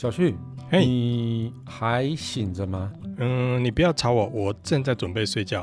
[0.00, 0.34] 小旭
[0.72, 2.90] 你还醒着吗？
[3.18, 5.62] 嗯，你不要吵我，我正在准备睡觉。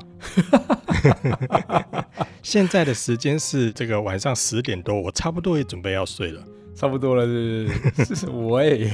[2.43, 6.43] 现在的时间是这个晚上十点多，我差不多也准备要睡了。
[6.77, 8.15] 差不多了，是不是？
[8.15, 8.87] 是 我也。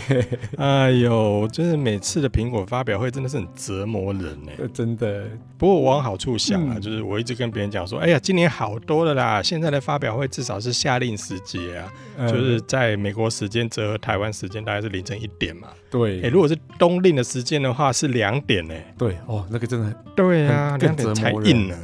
[0.57, 5.25] 哎呦，就是每次的苹果发表会真的是很折磨人呢，真的。
[5.57, 9.43] 不过我往好处想啊，嗯、就是我一直跟别人讲说，哎呀，今年好多了啦。
[9.43, 15.67] 现在的发表会至少是夏令时节啊，嗯、就是在美国时间折合台湾时间大概是凌晨一点嘛。
[15.91, 16.21] 对。
[16.21, 18.73] 哎，如果是冬令的时间的话是两点呢。
[18.97, 19.93] 对哦，那个真的。
[20.15, 21.77] 对啊，两点才硬呢。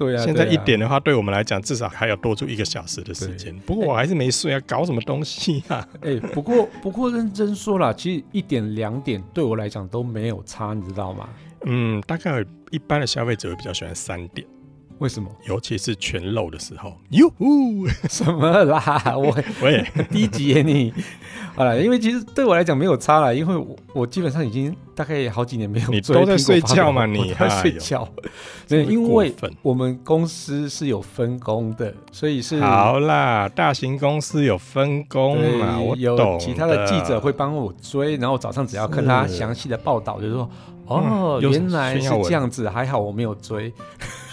[0.00, 3.54] 对啊，现在一点的话，对我们来讲，至少还要多出一个小时的时间。
[3.66, 5.86] 不过我还是没睡啊，搞什么东西啊？
[6.00, 11.28] 哎，不过不过认真说啦，其实一点两点对我来讲都没有差，你知道吗？
[11.66, 14.46] 嗯，大概一般的消费者会比较喜欢三点。
[15.00, 15.28] 为什么？
[15.46, 16.94] 尤其是全露的时候。
[17.10, 19.14] 哟呼， 什么啦？
[19.16, 20.92] 我我也低级你。
[21.56, 25.88] 好了，因为其实对我来讲没有差了，因为我我基本上已经大概好几年没有。
[25.88, 27.06] 你都在睡觉嘛？
[27.06, 28.06] 你在睡觉。
[28.68, 32.60] 对，因为我们公司是有分工的，所以是。
[32.60, 35.80] 好啦，大型公司有分工嘛？
[35.80, 36.34] 我懂。
[36.34, 40.50] 有其他的记者会帮我追，然后早上只要看他详细的报道，就是说，
[40.86, 43.72] 哦，原来是这样子，还好我没有追。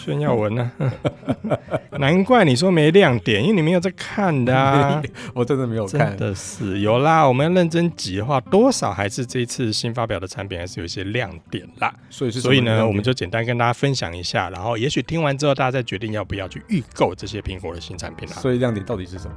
[0.08, 0.72] 炫耀文呢？
[2.00, 5.04] 难怪你说没亮点，因为你没有在看的啊！
[5.36, 7.28] 我真的没有看，真的是有啦。
[7.28, 11.94] 我们要认真挤的话，多少还是这一次新发表的产品还是有一些亮点啦。
[12.10, 18.36] 所以是，所以呢，我们就简单跟大家分享一下，然后也许听完之后，大家再决定要不要去预购这些苹果的新产品啦。
[18.36, 19.34] 所以亮点到底是什么？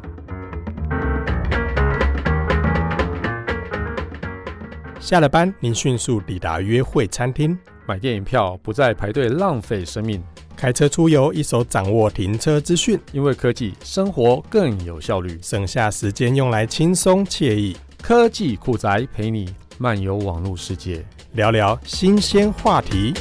[5.01, 10.23] 下了班，您迅速抵达约会餐厅，买电影票不再排队浪费生命。
[10.61, 17.75] 开车出游，一手掌握停车资讯，因为科技生活更有效率，省下时间用来轻松惬意。
[18.03, 23.15] 科技酷宅陪你漫游网络世界，聊聊新鲜话题。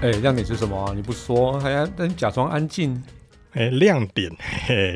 [0.00, 0.94] 哎，亮点是什么啊？
[0.96, 3.02] 你不说，还要等假装安静。
[3.52, 4.34] 哎，亮点，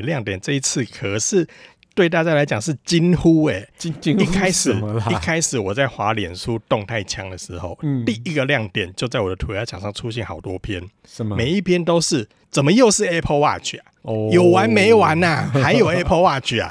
[0.01, 1.47] 亮点这一次可是。
[1.97, 4.19] 对大家来讲是惊呼哎、欸，惊惊！
[4.19, 4.71] 一开始
[5.09, 11.35] 一开始我在滑脸书动态墙的时候，嗯，第一个亮点就在我的涂鸦墙上出现好多篇，什么？
[11.35, 13.81] 每一篇都是怎么又是 Apple Watch 啊？
[14.03, 15.51] 哦，有完没完呐、啊？
[15.55, 16.69] 还有 Apple Watch 啊？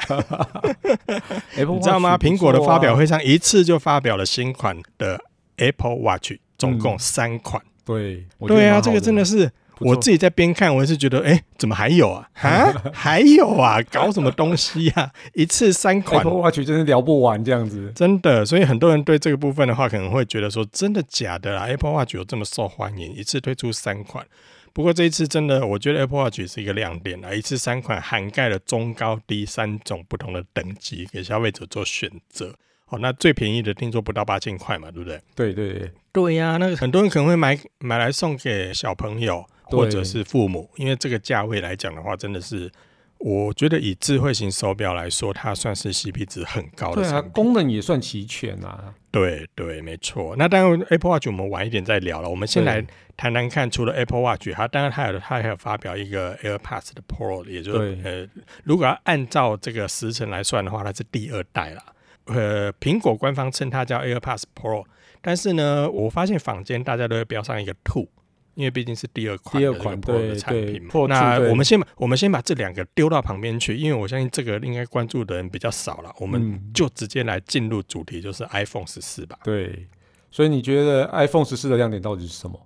[1.58, 2.16] 你知道吗？
[2.16, 5.20] 苹果的发表会上一次就发表了新款的
[5.56, 7.60] Apple Watch，总共三款。
[7.60, 9.50] 嗯、对，对啊，这个真的是。
[9.80, 12.28] 我自己在边看，我也是觉得，哎、欸，怎么还有啊？
[12.40, 13.82] 啊，还有啊？
[13.90, 15.10] 搞什么东西啊？
[15.34, 18.44] 一次三款，Apple Watch 真是聊不完这样子，真的。
[18.46, 24.26] 所以很多人对这个部分的话，可能会觉得说，真的假的啦？Apple Watch 有这么受欢迎，一次推出三款。
[24.72, 32.54] 不过这一次真的，我觉得 Apple Watch 是一个亮点啊，一次三款涵盖了中高低三种不同的等级，给消费者做选择。
[32.84, 35.20] 好，那最便宜的听说不到八千块嘛，对不对？
[35.34, 36.56] 对对对，对呀、啊。
[36.56, 39.44] 那个很多人可能会买买来送给小朋友。
[39.68, 42.70] 或者是父母，因为这个价位来讲的话，真的是
[43.18, 47.02] 我觉得以智慧型手表来说，它算是 CP 值很高的。
[47.02, 48.94] 对啊，功能也算齐全啊。
[49.10, 50.36] 对对，没错。
[50.38, 52.28] 那当然，Apple Watch 我们晚一点再聊了。
[52.30, 52.80] 我们先来
[53.16, 61.82] 谈谈看，除了 Apple Watch，它当然它有它还有发表一个 AirPods 的 Pro，也就是呃，如果要按照这个时程来算的话，它是第二代了。
[62.26, 64.84] 呃，苹果官方称它叫 AirPods Pro，
[65.26, 68.06] 但是呢，我发现坊间大家都会标上一个 Two。
[68.54, 79.38] 因为毕竟是第二款第二款的产品嘛，那我们先把我们先把这两个丢到旁边去，因为我相信这个应该关注的人比较少了，我们就直接来进入主题，就是 iPhone 十四吧。
[79.44, 79.86] 对，
[80.30, 82.58] 所以你觉得 iPhone 十四的亮点到底是什么？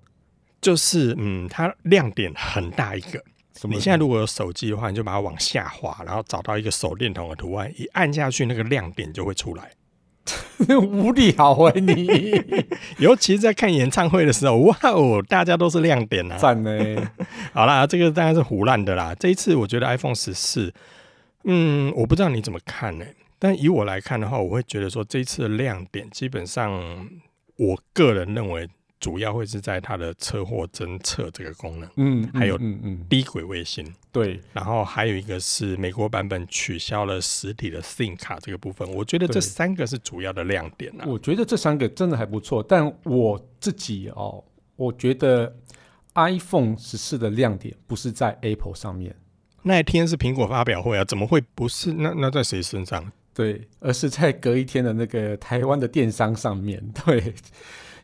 [0.60, 3.20] 就是嗯，它亮点很大一个。
[3.64, 9.72] 你现在如果有手机的话，你就把它往下滑，然后找到一个手电筒的图案，一按下去，那个亮点就会出来。
[10.80, 12.08] 无聊哎、欸，你
[12.98, 16.36] 尤其是在看演唱会的时候，哇哦，大家都是亮点啊！
[16.36, 16.70] 赞呢。
[17.52, 19.14] 好啦，这个当然是胡乱的啦。
[19.18, 20.72] 这一次我觉得 iPhone 十四，
[21.44, 23.14] 嗯，我不知道你怎么看呢、欸？
[23.38, 27.08] 但以我来看的话，我会觉得说这一次的亮点，基本上
[27.56, 28.68] 我个人认为。
[29.00, 41.06] 主要会是在它的车祸侦测这个功能，嗯，还有嗯嗯低轨卫星，对，然后还有一个是美国版本取消了实体的 SIM 卡这个部分，我觉得这三个是主要的亮点啊。
[41.06, 44.44] 我觉得这三个真的还不错，但我自己哦，
[44.76, 45.56] 我觉得
[46.14, 49.16] iPhone 十四的亮点不是在 Apple 上面，
[49.62, 51.94] 那一天是苹果发表会啊，怎么会不是？
[51.94, 53.10] 那那在谁身上？
[53.32, 57.32] 对，而是在隔一天的那个台湾的电商上面，对。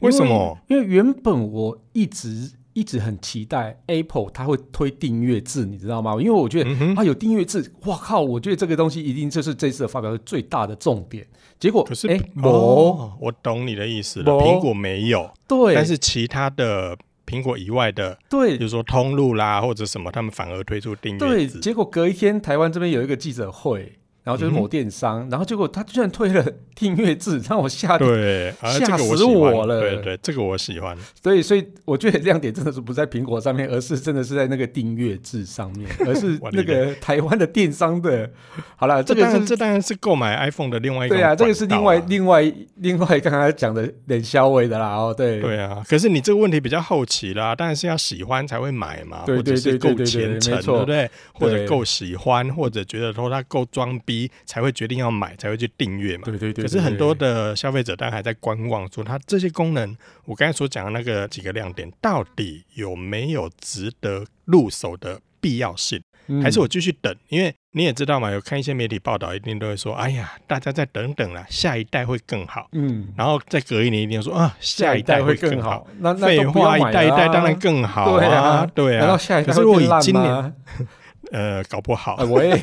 [0.00, 0.58] 为什么？
[0.68, 6.12] 因为原本我一直一直很期待 Apple 它会推订阅制，你知道吗？
[6.20, 8.20] 因为我觉得、嗯、啊，有订阅制，哇靠！
[8.20, 11.26] 我觉得这个东西一定就是这次的发表会最大的重点。
[11.58, 14.32] 结果可是哎，哦，我懂你的意思了。
[14.32, 16.94] 苹果没有，对，但是其他的
[17.26, 21.54] 苹果以外的，对，比如说通路啦或者什么，他们反而推出订阅制。
[21.54, 23.98] 对，结果隔一天台湾这边有一个记者会。
[24.26, 26.44] 然后就是某电商，嗯、然后结果他居然推了
[26.74, 29.80] 订阅制，让我吓对，吓死我了。
[29.80, 30.98] 对对，这个我喜欢。
[31.22, 38.28] 对，所以我觉得亮点真的是不在苹果上面，而是真的是在那个订阅制上面，而是 那个台湾的电商的。
[38.74, 41.18] 好了，这个是这当然是购买 iPhone 的另外一个、啊。
[41.18, 44.88] 对啊，这个是另外另外另外刚刚讲的冷消微的啦。
[44.96, 45.40] 哦，对。
[45.40, 51.08] 对啊，可是你这个问题比较好奇啦，当然是要喜欢才会买嘛，或者是够虔诚，对不对？
[51.32, 54.96] 或者够喜欢，或者觉得说他够装逼，才会决定。
[54.96, 56.22] 要买才会去订阅嘛？
[56.24, 56.64] 对对对，对。
[56.64, 66.00] 可是很多的消费者，当然还在观望，说他这些功能，我刚才所讲的那个几个亮点，到底有没有值得入手的必要性？
[66.28, 67.14] 嗯、还是我继续等？
[67.28, 73.08] 因为你也知道嘛，有看一些媒体报道，一定都会说：“哎呀，大家再等等啦，下一代会更好。”嗯。
[73.16, 75.80] 然后再隔一年，一定说：“啊，下一代会更好。
[75.80, 78.66] 更好”那废话，一代一代当然更好啊，对啊。
[78.74, 80.54] 对啊，难道下一代会变烂吗？
[81.30, 82.16] 呃，搞不好。
[82.24, 82.54] 我也。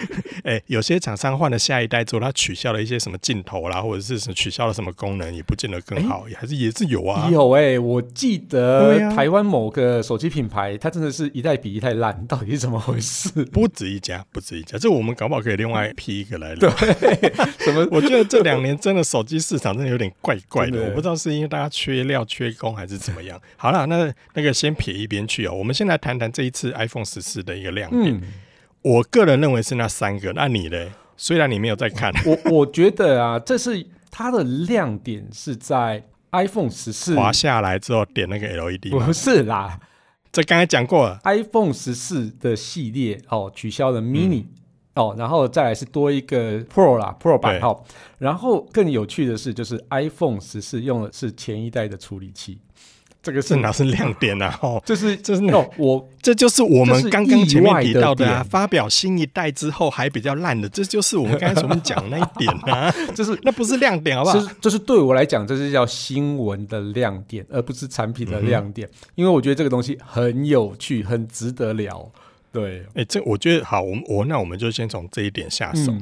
[0.44, 7.28] 哎、欸，有些厂商换了下一代之后，它取消了一些什么镜头啦，或者是取消了什么功能，也不见得更好，欸、还是也是有啊。
[7.30, 13.30] 有哎、欸，我记得台湾某个手机品牌，它真的是一代比一代烂，到底是怎么回事？
[13.52, 16.70] 不止一家，不止一家，这我们搞不好可以另外批一个来聊。
[16.70, 17.86] 对，什么？
[17.90, 23.40] 我觉得这两年真的手机市场真的有点怪怪的，我不知道是因为大家缺料、缺工，还是怎么样。
[23.56, 28.14] 好了，那那个先撇一边去哦，我们先来谈谈这一次 iPhone 十四的一个亮点。
[28.14, 28.22] 嗯
[28.82, 30.88] 我个人认为是那三个，那你呢？
[31.16, 39.80] 虽然你没有在看，我我觉得啊，这是它的亮点是在 iPhone 十四滑下来之后点那个 LED，不是啦，
[40.30, 44.48] 这刚才讲过了，iPhone 十四的系列哦，取消了 Mini、嗯、
[44.94, 47.84] 哦，然后再来是多一个 Pro 啦，Pro 版号，
[48.18, 52.60] 然后更有趣的是，就是 iPhone 十四用的是前一代的处理器。
[53.28, 54.58] 这个是哪是亮点啊？
[54.62, 58.42] 哦，这是这是那哦，我这就是我们刚刚前面提到的啊。
[58.48, 62.90] 发表新一代之后还比较烂的，这就是我们刚才前面讲的那一点啊。
[63.14, 64.38] 这是那不是亮点，好不好？
[64.40, 68.88] 这这是对我来讲，这是叫新闻的亮点，而不是产品的亮点。
[69.14, 72.10] 因为我觉得这个东西很有趣，很值得聊。
[72.50, 75.92] 对，哎，这我觉得好，我我那我们就先从这一点下手，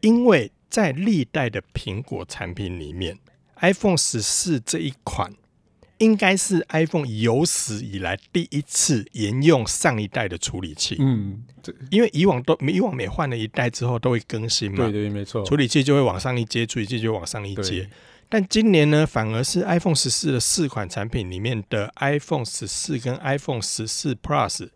[0.00, 3.16] 因为在历代的苹果产品里面
[3.60, 5.32] ，iPhone 十四这一款。
[6.02, 10.96] 应该是 iPhone 有史以来第一次沿用上一代的处理器。
[10.98, 11.44] 嗯，
[11.92, 14.78] 因为以往都以往每换了一代之后都会更新嘛。
[14.78, 15.44] 对对，没错。
[15.44, 17.88] 处理器就会往上一接，处理器就会往上一接。
[18.28, 24.70] 但今年呢，反而是 iPhone 十四的四款产品里面的 iPhone 十四跟 iPhone 十四 Plus，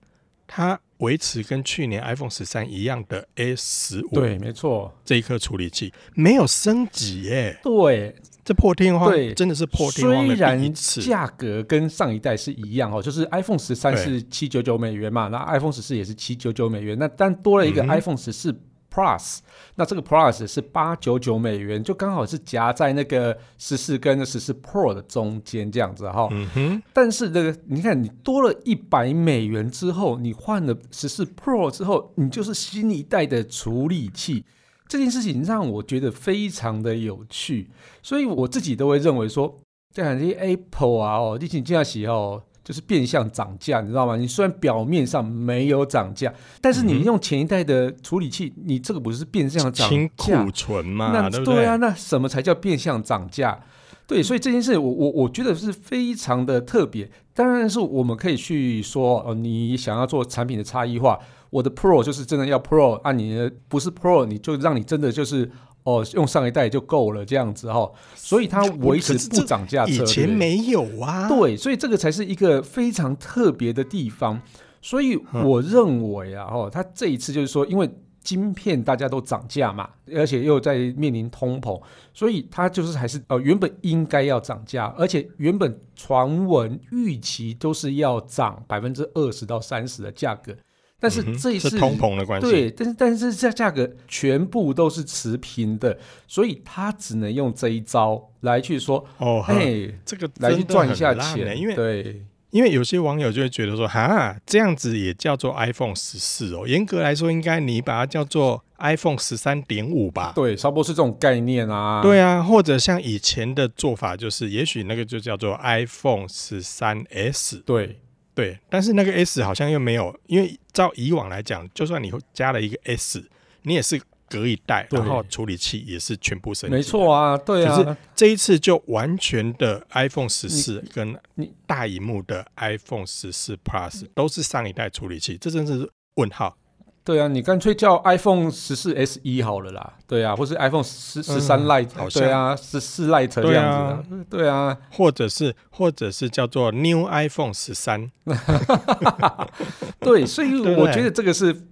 [0.47, 4.11] 它维持跟去年 iPhone 十三一样的 A 十五。
[4.15, 4.97] 对，没错。
[5.05, 7.59] 这一颗处理器没有升级耶。
[7.65, 8.15] 对。
[8.47, 10.25] 这破天荒，对，真的是破天荒。
[10.25, 18.53] 虽然价格跟上一代是一样哦，就是 iPhone 十三是七九九美元嘛，那 iPhone 十四也是七九九美元，那但多了一个 iPhone 十四
[18.89, 19.43] Plus，、嗯、
[19.75, 26.29] 那这个 Plus 是八九九美元，就刚好是夹在那个十四跟十四 Pro 的中间这样子哈。
[26.31, 26.83] 嗯哼。
[26.93, 34.45] 但是这个你看，你多了一百美元之后，你换了十四 Pro 之后，你就是新一代的处理器。
[34.89, 37.69] 这件事情让我觉得非常的有趣，
[38.03, 39.59] 所以我自己都会认为说，
[39.93, 44.17] 这样这些 Apple 啊，哦，你这样写哦，就是变相涨价，你知道吗？
[44.17, 49.89] 你虽然表面上没有涨价，但是你用前一代的处理器，你这个不是变相涨价？
[49.89, 51.55] 清库存嘛，那对不对？
[51.57, 53.59] 对啊，那什么才叫变相涨价？
[54.07, 57.11] 对，所以这件事我我我觉得是非常的特别。
[57.35, 61.19] 当然是我们可以去说，哦，你想要做产品的差异化。
[61.57, 65.51] 我的 Pro 就是真的要 Pro，啊，你的不是 Pro，你就让你真的就是
[65.85, 74.39] 哦，用上一代就够了这样子哈，所以它维持不涨价，以前没有啊，对，所以这个才是一个非常特别的地方，
[74.83, 81.81] 所以我认为啊，哦，它这一次就是说，因为晶片大家都涨价嘛，而且又在面临通膨，
[82.13, 90.55] 所以它就是还是呃原本应该要涨价，而且原本传闻预期都是要涨百分之二十到三十的价格。
[90.99, 102.25] 但是这一次、嗯、是通膨的关系，对，但是但是这价格全部都是持平的，所以他只能用这一招来去说，哦，嘿，这个来去赚一下钱，因为对。
[102.51, 106.67] 因为有些网友就会觉得说，哈，这样子也叫做 iPhone 十四哦？
[106.67, 110.33] 严格来说，应该你把它叫做 iPhone 十三点五吧？
[110.35, 112.01] 对，差不多是这种概念啊。
[112.01, 117.63] 对啊，或者像以前的做法，就是也许那个就叫做 iPhone 十三 S。
[117.67, 117.99] 对
[118.37, 123.29] 对，但是那个 S 好像又没有，因为照以往来讲，就算你加了一个 S，
[123.63, 124.01] 你也是。
[124.29, 127.77] 隔一代，然后处理器也是全部升级，没错啊，对啊。
[127.77, 131.17] 可是这一次就完全的 iPhone 十四跟
[131.65, 136.59] 大荧幕的 iPhone 十四 Plus 都是上一代处理器，这真是问号。
[137.07, 148.11] 对啊，你干脆叫 iPhone 十四 S 一好了啦，对啊，或是 iPhone 十十三 Lite，好像对啊，十四 Lite 这样子啊，对啊，或者是或者是叫做 New iPhone 十三，
[150.01, 151.63] 对，所以我觉得这个是。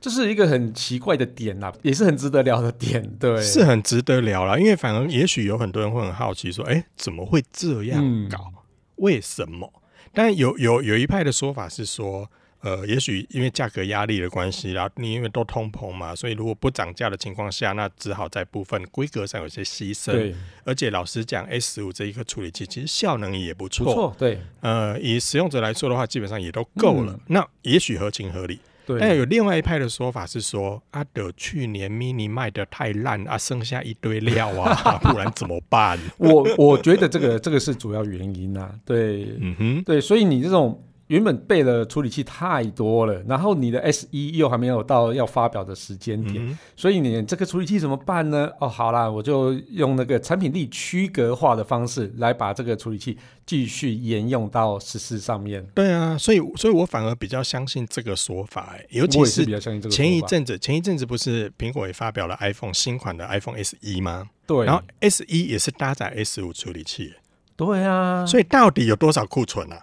[0.00, 4.58] 这是一个很奇怪的点啦、啊，也是很值得聊的点，对，是很值得聊啦。
[4.58, 8.52] 因为反而也许有很多人会很好奇说，哎，怎么会这样搞？
[8.54, 8.60] 嗯、
[8.96, 9.72] 为什么？
[10.12, 12.30] 但有有有一派的说法是说，
[12.64, 20.12] 呃，也许因为价格压力的关系啦，你因为都通膨嘛，所以如果不涨价的情况下，那只好在部分规格上有些牺牲。
[20.12, 27.12] 对，而且老实讲，S 五这一个处理器其实效能也不错，不错，对，呃，以使用者来说的话，基本上也都够了。
[27.12, 28.58] 嗯、那也许合情合理。
[28.86, 35.98] 对但有另外一派的说法是说，阿、啊、德去年 mini 卖的太烂啊，剩下一堆料啊， 不然怎么办？
[36.16, 40.82] 我我觉得这个这个是主要原因啊，对，嗯哼，对，所以你这种。
[41.08, 48.50] 原本备的处理器太多了，然后你的 S 一又还没有到要发表的时间点，嗯、所以你这个处理器怎么办呢？
[48.58, 55.62] 哦，好啦，我就用那个产品力区隔化的方式来把这个处理器继续沿用到十四上面。
[55.74, 59.44] 对啊，所以所以我反而比较相信这个说法，哎，尤其是
[59.90, 64.28] 前一阵子，前一阵子不是苹果也发表了 iPhone 新款的 iPhone SE 吗？
[64.46, 67.12] 对，然后 SE 也是搭载 S 五处理器。
[67.56, 69.82] 对啊，所以到底有多少库存啊？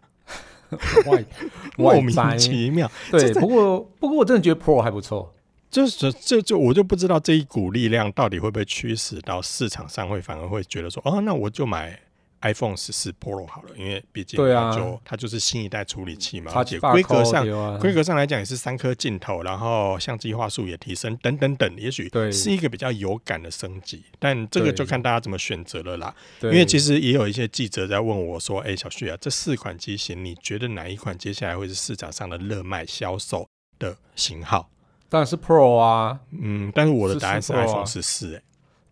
[1.06, 1.26] 外
[1.78, 5.34] 莫名其妙， 对，不过不过我真的觉得 Pro 还不错，
[5.70, 12.00] 就是这就我就不知道这一股力量到底会不会驱使到市场上会反而会觉得说，哦，那我就买。
[12.42, 17.46] iPhone 十四 Pro 好了，因为毕竟它就、啊、它就是新一代处理器嘛，而且规格上
[17.80, 24.04] 规格上来讲也是三颗镜头，然后相机画素也提升，等等等，也许是一个比较有感的升级。
[24.20, 26.14] 但这个就看大家怎么选择了啦。
[26.42, 34.70] 因为其实也有一些记者在问我说：“哎、欸，小旭啊，这四款机型，你觉得哪一款接下来会是市场上的热卖销售的型号？”
[35.10, 38.42] 当然是 Pro 啊，嗯，但是我的答案是 iPhone 十四，哎，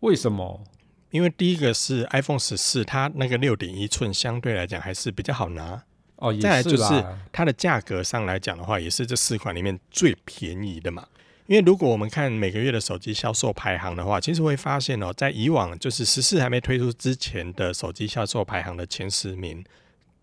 [0.01, 0.63] 为什么？
[1.11, 5.81] 因为第一个是 iPhone 十四，它那个六点一寸相对来讲还是比较好拿
[6.17, 6.33] 哦。
[6.39, 11.07] 再来就是它的价格上来讲的话，也是这四款里面最便宜的嘛。
[11.47, 19.63] 因为如果我们看每个月的手机销售排行的话，其实会发现哦，在以往就是十四还没推出之前的手机销售排行的前十名。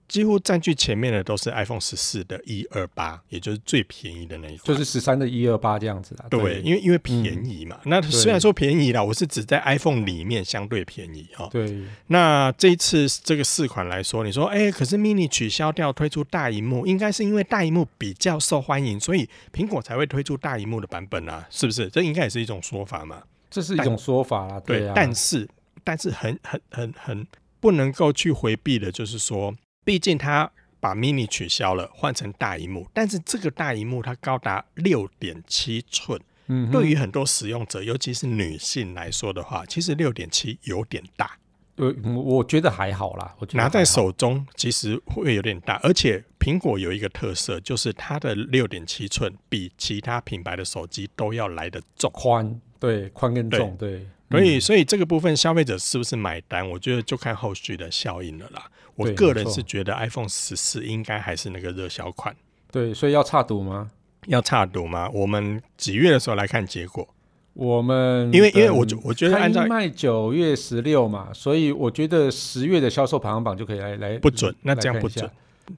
[0.09, 6.27] 几乎占据前面的都是 iPhone 十四的一二八，也就是最便宜的那一款，就是十三的一二八这样子啦。
[6.31, 7.77] 对，对因为因为便宜嘛。
[7.85, 11.49] 嗯、那虽然说便宜啦，我是指在 iPhone 里面相对便宜哦。
[11.51, 11.83] 对。
[12.07, 21.47] 那这一次这个四款来说，你说，哎、欸，可是 mini 取消掉，推出大荧幕，应该是因为大荧幕比较受欢迎，所以苹果才会推出大荧幕的版本啊？
[21.51, 21.89] 是不是？
[21.89, 23.23] 这应该也是一种说法嘛？
[23.51, 24.61] 这是一种说法啦。
[24.61, 25.49] 对，啊、对，但是
[25.83, 27.27] 但是很很很很
[27.61, 29.55] 不能够去回避的，就是说。
[29.87, 30.51] 毕竟它
[30.81, 41.39] 把 mini 取消了，换成大荧幕，但是这个大荧幕它高达六点七寸，嗯哼，对于很多使用者，尤其是女性来说的话，其实六点七有点大。
[41.77, 53.99] 呃，我觉得还好啦，我觉得拿在手中其实会有点大，而且苹果有一个特色，就是它的六点七寸比其他品牌的手机都要来得重宽，对，宽跟重，对。
[53.99, 56.69] 对所以，所以这个部分消费者是不是买单？
[56.71, 58.71] 我觉得就看后续的效应了啦。
[58.95, 62.35] 我个人是觉得 iPhone 十四应该还是那个热销款。
[62.73, 63.91] 对，所以要差赌吗？
[64.27, 65.09] 要差赌吗？
[65.13, 67.09] 我们几月的时候来看结果？
[67.53, 75.31] 我们因为因为我我觉得按照卖九月十六嘛，所以我觉得十月的销售排行榜就可以来来不准，那这样不准，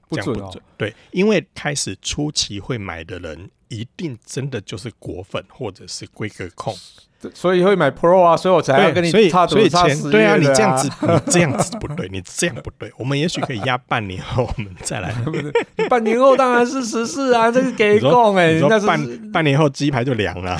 [0.09, 0.63] 不准，不准。
[0.75, 6.75] 对，因为开始初期会买的人，一定真的就是果粉或者是规格控。
[7.33, 10.11] 所以会买 Pro 啊，所以我才要跟你差多差十元。
[10.11, 12.91] 对啊，你这样子， 你这样子不对，你这样不对。
[12.97, 15.13] 我们也许可以压半年后，我们再来。
[15.89, 20.57] 半年后当然是十四啊， 这个给供哎，那是半半年后鸡排就凉了。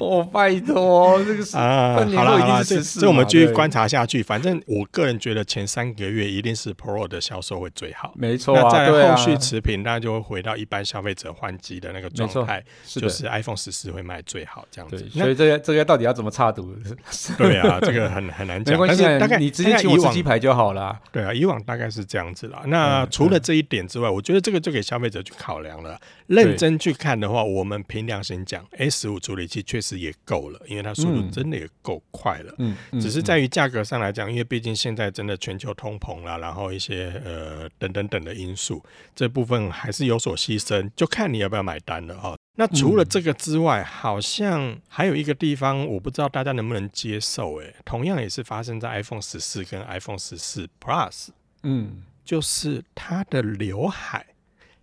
[0.00, 4.22] 我 拜托，这个是啊，半年好了好了，这这我们继续观察下去。
[4.22, 8.70] 反正我个人觉得前三个月一定是 Pro 的销售会最好，没错啊。
[8.70, 15.06] 在后续啊持平，大家就会回到一般消费者换机的那个状态，就是 iPhone 十四会卖最好这样子。
[15.10, 16.76] 所以这个这个到底要怎么插读？
[17.38, 18.74] 对啊，这个很很难讲。
[18.74, 20.98] 没关系，大概你直接请我吃鸡排就好了。
[21.10, 22.62] 对啊，以往大概是这样子啦。
[22.66, 25.98] 那除了这一点之外，我觉得这个就给消费者去考量了。
[26.26, 32.54] 认真去看的话，我们凭良心讲，S 五处理器确实也够了，因为它速度真的也够快了。
[32.58, 38.82] 嗯，只是在于价格上来讲，因为毕竟现在真的全球通膨啦，然后一些呃等等等的因素，
[39.14, 42.36] 这部分还是有所牺牲，就看你要不要买单了哦。
[42.56, 47.56] 那除了这个之外，好像还有一个地方，我不知道大家能不能接受。
[47.56, 51.28] 诶，同样也是发生在 iPhone 十四跟 iPhone 十四 Plus，
[51.62, 54.26] 嗯，就是它的刘海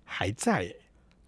[0.04, 0.76] 还在诶。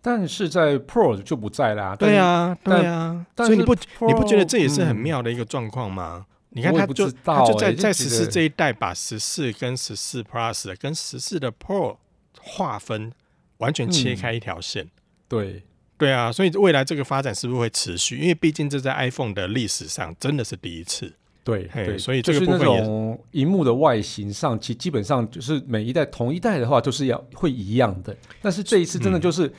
[0.01, 1.95] 但是在 Pro 就不在啦。
[1.95, 3.24] 对啊，对啊。
[3.38, 6.25] 所以你不你不觉得这也是很妙的一个状况吗？
[6.50, 11.98] 你看，它就它就在在十四这一代，把十四跟十四 Plus 跟十四的 Pro
[12.39, 13.13] 划分，
[13.57, 14.89] 完全切开一条线。
[15.29, 15.63] 对
[16.01, 18.17] 对啊，所以未来这个发展是不是会持续？
[18.17, 21.13] 因为毕竟这在 iPhone 的历史上真的是第一次。
[21.43, 28.15] 对对，所以这个部分荧幕的外形上，其基本上就是每一代同一代的话，就是要会一样的。
[28.41, 29.53] 但是这一次真的就是。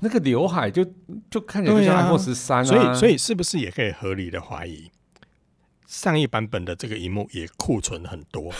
[0.00, 0.86] 那个刘海就
[1.28, 4.92] 就看起来就像 iPhone 十三啊，所以所以是不是也可以合理的怀疑，
[5.88, 8.52] 上一版本的这个荧幕也库存很多？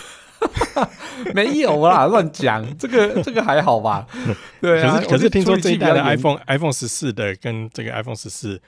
[1.35, 4.07] 没有啦，乱讲， 这个这个还好吧？
[4.61, 8.61] 对啊，可是可是听说这一代的 iPhone iPhone 十四的跟这个 iPhone 十四。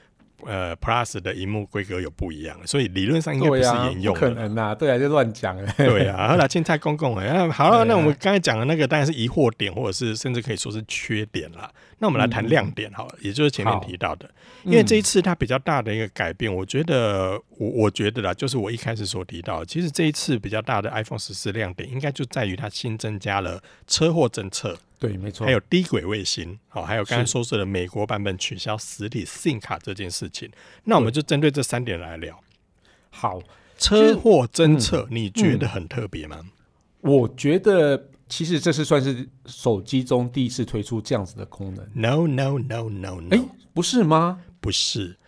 [0.47, 5.55] 呃，Plus 的荧幕规格有不一样，所以理论上应该不是沿用可能啊，对啊，就乱讲。
[5.77, 11.71] 对啊，后来青菜公公哎，好了，那我们刚才讲的那个当然是疑惑点，或者是甚至可以说是缺点啦。
[12.03, 14.29] 那我们来谈亮点好了，也就是前面提到的，
[14.65, 24.79] 因为这一次它比较大的一个改变，我觉得我我觉得啦，就是我一开始所提到，其实这一次比较大的 iPhone 十四亮点，应该就在于它新增加了车祸侦测。
[24.99, 30.51] 对，没错，还有低轨卫星，好，还有刚才说说的美国版本取消实体 SIM 卡这件事情，
[30.85, 32.43] 那我们就针对这三点来聊。
[33.11, 33.43] 好，
[33.79, 36.41] 车祸侦测，你觉得很特别吗？
[37.01, 41.85] 我觉得其实这是算是手机中第一次推出这样子的功能。
[41.93, 43.41] No No No No No，哎，
[43.75, 44.41] 不是吗？
[44.61, 45.19] 不是，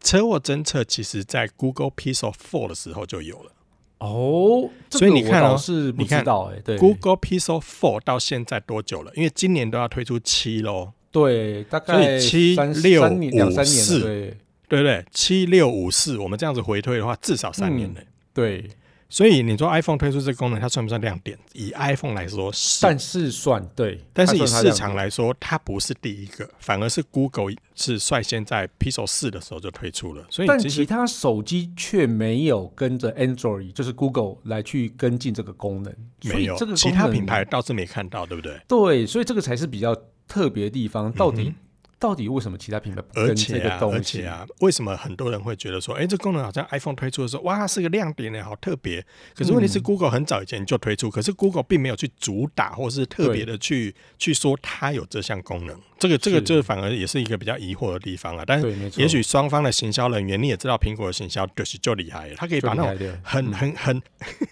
[0.00, 3.52] 车祸侦测其实在 Google Pixel 4的时候就有了。
[3.98, 9.10] 哦，所以你看哦，是不知道哎，对，Google Pixel Four 到现在多久了？
[9.16, 14.36] 因为今年都要推出七喽，对，大概七六五四，对，
[14.68, 18.00] 对对，七六五四，我们这样子回推的话，至少三年了，
[18.34, 18.68] 对。
[19.10, 21.36] 所以你说 iPhone 推出这个功能，它算不算亮点？
[21.52, 24.02] 以 iPhone 来说是，但是算对。
[24.12, 30.24] 但是以市场来说，它不是第一个，反而是 Google 是率先在 Pixel 四的时候就推出了。
[30.30, 35.92] 所以，但其他手机却没有跟着 Android，就是 Google 来去跟进这个功能。
[36.22, 38.60] 没有，这个其他品牌倒是没看到，对不对？
[38.68, 39.92] 对，所以这个才是比较
[40.28, 41.10] 特别的地方。
[41.12, 41.52] 到底？
[42.00, 43.98] 嗯到底为什么其他品牌不跟这个东西？
[43.98, 49.04] 而且啊，而且啊，为什么很多人会觉得说，哎、欸，这功能好像 iPhone 推出的时候，哇，是个亮点呢，好特别。
[49.34, 55.78] 可是问题是，Google 很早以前就推出，嗯、可是 Google 并没有去主打，或是特别的去去说它有这项功能。
[55.98, 58.44] 这个这个就是反而也是一个比较疑惑的地方啊。
[58.46, 64.02] 但是也许双方的行销人员，你也知道，苹果的行销就是就厉害了，他可以把那种很很很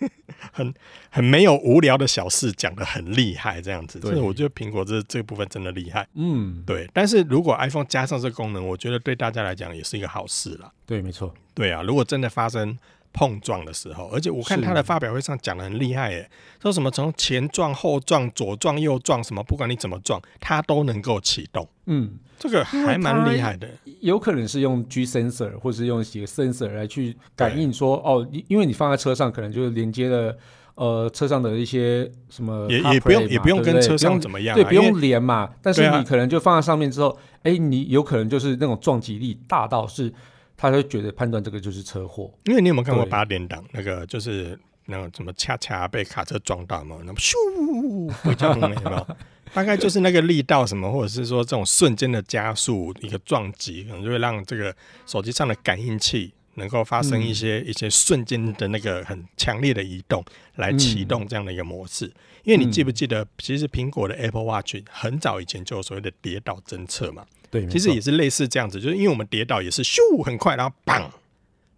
[0.53, 0.75] 很
[1.09, 3.99] 很没有无聊的小事讲得很厉害，这样子。
[4.03, 6.07] 所以我觉得苹果这这个部分真的厉害。
[6.15, 6.87] 嗯，对。
[6.93, 10.73] 但是如果 iPhone 加上这个功能，我觉得对大家来讲也是一个好事了。
[10.85, 11.33] 对，没错。
[11.55, 12.77] 对啊，如果真的发生。
[13.11, 16.31] 碰撞的时候，而且我看他的发表会上讲的很厉害，哎，
[16.63, 21.67] 说什么从前撞、后撞、左撞、右撞，什么不管你怎么撞，它都能够启动。
[21.87, 23.67] 嗯，这个还蛮厉害的。
[24.03, 30.37] 有可能是用 G sensor 或是用几个 sensor 来去感应说，哦，因为你放在车上，可能就是连接了
[30.79, 35.51] 呃车上的一些什么，也也不用也不用跟车上怎么样，啊，对，不用连嘛。
[35.61, 40.13] 但是你可能就放在上面之后，哎，你有可能就是那种撞击力大到是。
[40.61, 46.97] 他会觉得判断这个就是车祸，因为你有没有看过八点档那个，就是那个什么恰恰被卡车撞到嘛？
[47.05, 48.69] 那么咻，会叫什么？
[48.69, 49.07] 有没有？
[49.55, 54.75] 大概就是那个力道什么，或者是说这种瞬间的加速，一个撞击，可能就会让这个
[55.07, 60.23] 手机上的感应器能够发生一些、嗯、一些瞬间的那个很强烈的移动，
[60.57, 62.05] 来启动这样的一个模式。
[62.07, 67.25] 嗯、因为你记不记得，其实苹果的 Apple Watch 很早以前就有所谓的跌倒侦测嘛？
[67.51, 71.03] 对，其实也是类似这样子，就是因为我们跌倒也是咻很快，然后砰，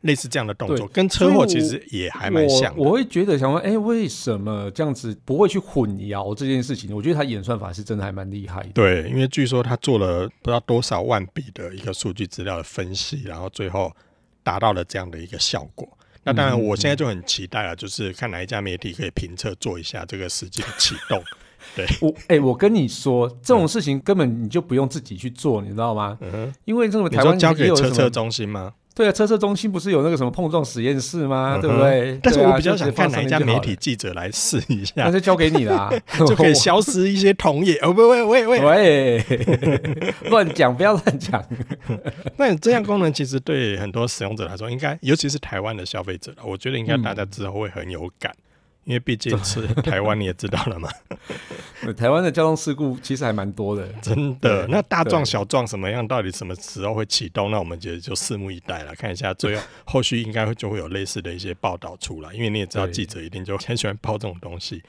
[0.01, 2.87] 类似这样的动作，跟车祸其实也还蛮像我。
[2.87, 6.93] 我会觉得想问，哎、欸，为什么这样子不会去混淆这件事情？
[6.93, 8.71] 我觉得他演算法是真的还蛮厉害的。
[8.75, 13.93] 对，因为据说他做了不知道多少万笔的一个数据资料的分析，然后最后。
[14.51, 15.89] 达到了这样的一个效果。
[16.25, 21.23] 那当然，我现在就很期待了，就是看哪一家媒体可以评测做一下这个实际的启动。
[21.77, 26.19] 对我，哎、欸，我跟你说，这种事情根本你就不用自己去做，你知道吗？
[26.21, 28.73] 嗯，因为这种台湾交给测测中心吗？
[29.01, 31.55] 对啊，测测中心不是有那个什么碰撞实验室吗？
[31.57, 32.21] 嗯、对不对？
[32.23, 35.91] 但是我比较想看哪一家媒体记者来试一下，那就交给你啦，
[36.29, 37.77] 就可以消失一些同业。
[37.81, 39.25] 哦不，喂喂喂喂，
[40.29, 41.43] 乱讲不要乱讲。
[42.37, 48.31] 那这样功能其实对很多使用者来说，应该尤其是台湾的消费者，我觉得应该大家之后会很有感。
[48.37, 48.45] 嗯
[48.91, 50.89] 因为毕竟是 台湾，你也知道了嘛。
[51.97, 54.67] 台湾的交通事故其实还蛮多的，真的。
[54.67, 56.07] 那大撞小撞什么样？
[56.09, 57.53] 到底什么时候会启动？
[57.53, 62.35] 那我们觉得就拭目以待了，看一下 最后后续应该会就会有类似的一些报道出来。
[62.35, 64.83] 因为你也知道，记者一定就很喜欢报这种东西。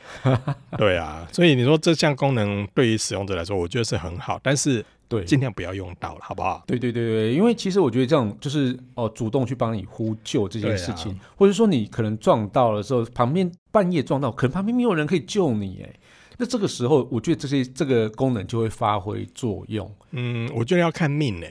[0.79, 4.83] 对啊，所以你说这项功能对于使用者来说，我觉得是很好，但是。
[5.11, 6.63] 对，尽量不要用到了，好不好？
[6.65, 15.99] 对对对对，因为其实我觉得这样就是哦，主动去帮你呼救这件事情，啊、或者说你可能撞到的时候，旁边半夜撞到，可能旁边没有人可以救你，哎，
[16.37, 19.89] 那这个时候我觉得这些这个功能就会发挥作用。
[20.11, 21.47] 嗯，我觉得要看命呢，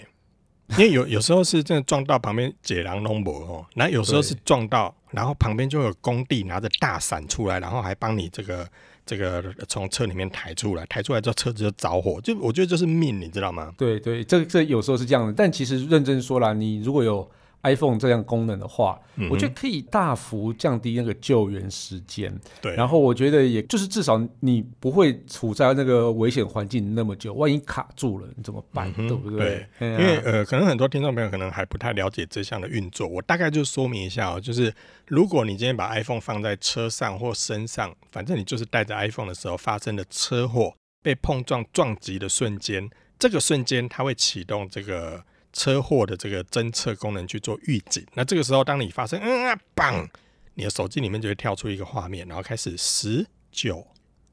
[0.70, 8.68] 因为有有时候是真的撞到旁边解囊龙博哦，那有时候是撞到，然后旁边就有工地拿着大伞出来，然后还帮你这个。
[9.06, 13.74] 这个从车里面抬出来，抬出来之后车子就着火，就我觉得这是命，你知道吗？
[13.76, 17.28] 对对，这这有时候是这样的，但其实认真说啦，你如果有。
[17.62, 22.34] iPhone 这样功能的话，嗯、我觉得可以大幅降低那个救援时间。
[22.62, 28.90] 对，然后我觉得也就是至少你不会处在那个危险环境那么久，万一卡住了你怎么办？
[28.96, 29.66] 嗯、对不对？
[29.78, 34.72] 对，因为呃，可能很多听众朋友可能还不太了解这项的运作，我大概就说明一下哦，就是
[35.06, 45.22] 如果你今天把 iPhone 放在车上或身上，反正你就是带着 iPhone 的时候发生的车祸，被碰撞撞击的瞬间，这个瞬间它会启动这个。
[45.52, 50.08] 车祸的这个侦测功能去做预警，那这个时候当你发生嗯啊棒，
[50.54, 53.86] 你的手机里面就会跳出一个画面，然后开始十九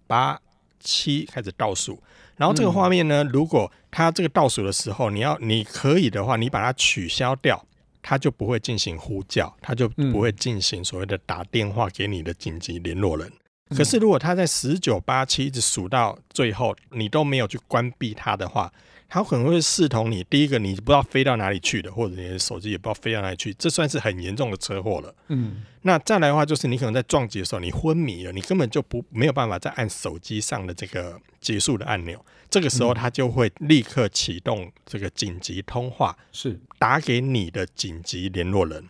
[0.05, 0.39] 八
[0.79, 2.01] 七开始倒数，
[2.35, 7.65] 然后这个画面呢，如果它这个倒数的时候，你要你可以的话，你把它取消掉，
[8.01, 13.31] 它就不会进行呼叫，它就不会进行所谓的打电话给你的紧急联络人。
[13.75, 18.71] 可是如果它在十九八七一直数到最后，你都没有去关闭它的话。
[19.09, 25.15] 它可能会视同你第一个，你不知道飞到哪里去的，或者你的手机也不知道飞到哪里去，这算是很严重的车祸了。
[25.29, 38.83] 嗯，那再来的话，就是你可能在撞击的时候，你昏迷了，你根本就不没有办法再按手机上的这个结束的按钮，这个时候它就会立刻启动这个紧急通话，是打给你的紧急联络人。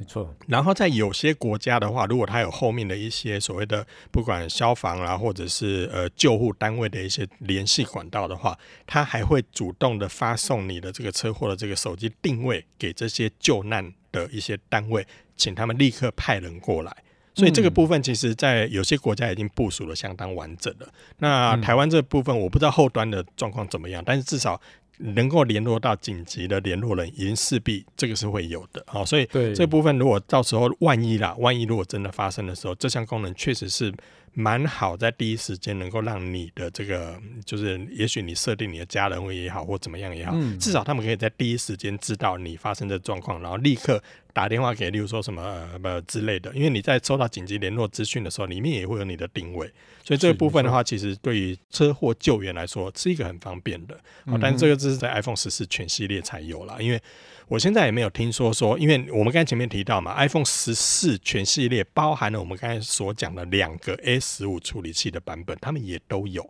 [0.00, 16.96] 没错，然后在有些国家的话，如果它有后面的一些所谓的不管消防啊，或者是呃救护单位的一些联系管道的话，它还会主动的发送你的这个车祸的这个手机定位给这些救难的一些单位，请他们立刻派人过来。
[17.34, 20.88] 所以这个部分其实，在有些国家已经部署的相当完整了。
[21.18, 24.58] 那台湾这部分，我不知道后端的状况怎么样，但是至少。
[25.00, 33.92] 能够联络到紧急的联络人，已经势必这个是会有的，哦，所以这部分如果到时候万一啦，万一如果真的发生的时候，这项功能确实是。
[34.32, 44.00] 蛮好，在第一时间能够让你的这个，就是也许你设定你的家人会也好，或怎么样也好，嗯、至少他们可以在第一时间知道你发生的状况，然后立刻
[44.32, 46.52] 打电话给，例如说什么呃呃之类的。
[46.54, 49.70] 因为你在收到紧急联络资讯的时候，里面也会有你的定位，
[50.04, 53.98] 所以这个部分的话，其实对于车祸救援来说是一个很方便的。
[54.26, 57.00] 好，但是这个只是在 iPhone 十四全系列才有啦，因为。
[57.48, 66.48] 我现在也没有听说说，因为我们刚才前面提到嘛，iPhone 十四全系列包含了我们刚才所讲的两个 A 十五处理器的版本，他们也都有。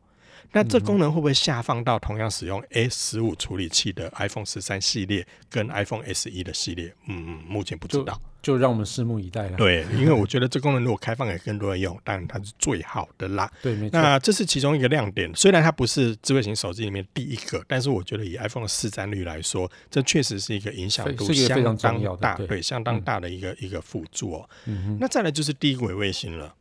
[0.53, 6.93] 那这功能会不会下放到同样使用 A 十五处理器的 iPhone 十三系列跟 iPhone SE 的系列？
[7.09, 9.57] 嗯嗯，目前不知道，就，就让我们拭目以待了。
[9.57, 13.51] 对， 因为我觉得这功能如果开放给更多人用，当然它是最好的啦。
[13.63, 14.01] 对，没错。
[14.01, 24.51] 那这是其中一个亮点，虽然它不是智慧型手机里面第一个，但是我觉得以 iPhone 的市占率来说，这确实是一个影响度相当大，对，对，相当大的一个、嗯、一个辅助哦。
[24.67, 24.99] 嗯哼。
[25.01, 26.55] 那再来就是低轨卫星了。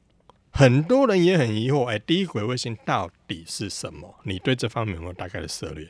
[0.59, 4.13] 很多人也很疑惑，哎，低轨卫星到底是什么？
[4.23, 5.89] 你对这方面有没有大概的涉猎？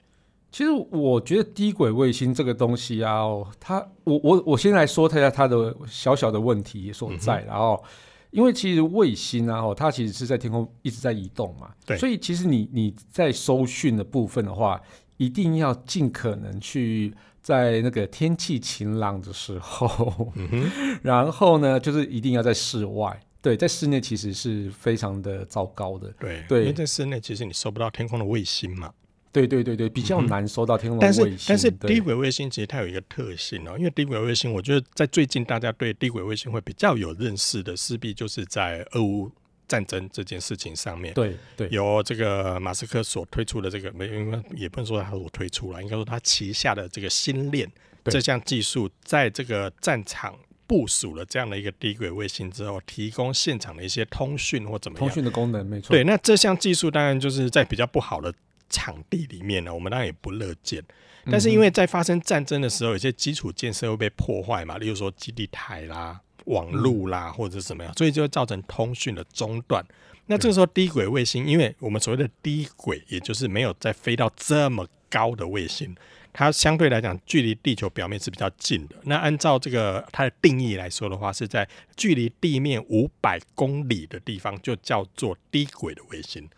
[0.51, 3.21] 其实我觉得低轨卫星这个东西啊，
[3.59, 7.83] 它我我我先来说一下它的小小的问题所在，嗯、然后
[8.29, 14.79] 因为其实卫星啊，它其实是在天空一直在移动嘛，对，所以其实你你在收讯的部分的话，
[15.17, 20.31] 一定要尽可能去在那个天气晴朗的时候，
[21.01, 23.19] 然后呢，就是一定要在室外。
[23.41, 26.11] 对，在室内其实是非常的糟糕的。
[26.19, 28.93] 对，对，因为在室内其实你收不到天空的卫星嘛。
[29.31, 31.23] 对对对对，比较难收到天龙卫星。
[31.23, 39.31] 但是但是低轨卫星其实它有一个特性哦，因为低轨卫星，我觉得在最近大家对低轨卫星会比较有认识的，势必就是在俄乌
[39.67, 41.13] 战争这件事情上面。
[41.13, 47.71] 对对，由这个马斯克所推出的这个，没应该也不能说他所推出了，应该说他旗下的这个星链
[48.05, 50.35] 这项技术，在这个战场
[50.69, 55.89] 部署了这样的一个低轨卫星之后，提供现场的一些通讯或怎么样通讯的功能，没错。
[55.89, 58.31] 对，那这项技术当然就是在比较不好的。
[58.71, 60.79] 场地里面呢，我们当然也不乐见。
[61.25, 69.83] 但是因为在发生战争的时候，有些基础建设会被破坏嘛，例如说基地台啦、网路啦，或者是什么样，所以就会造成通讯的中断。
[70.27, 75.95] 那这个时候低轨卫星，因为我们所谓的低轨，也就是没有再飞到这么高的卫星，
[76.39, 78.95] 它相对来讲距离地球表面是比较近的。
[79.03, 86.49] 那按照这个它的定义来说的话，是在距离地面五百公里的地方就叫做低轨的卫星。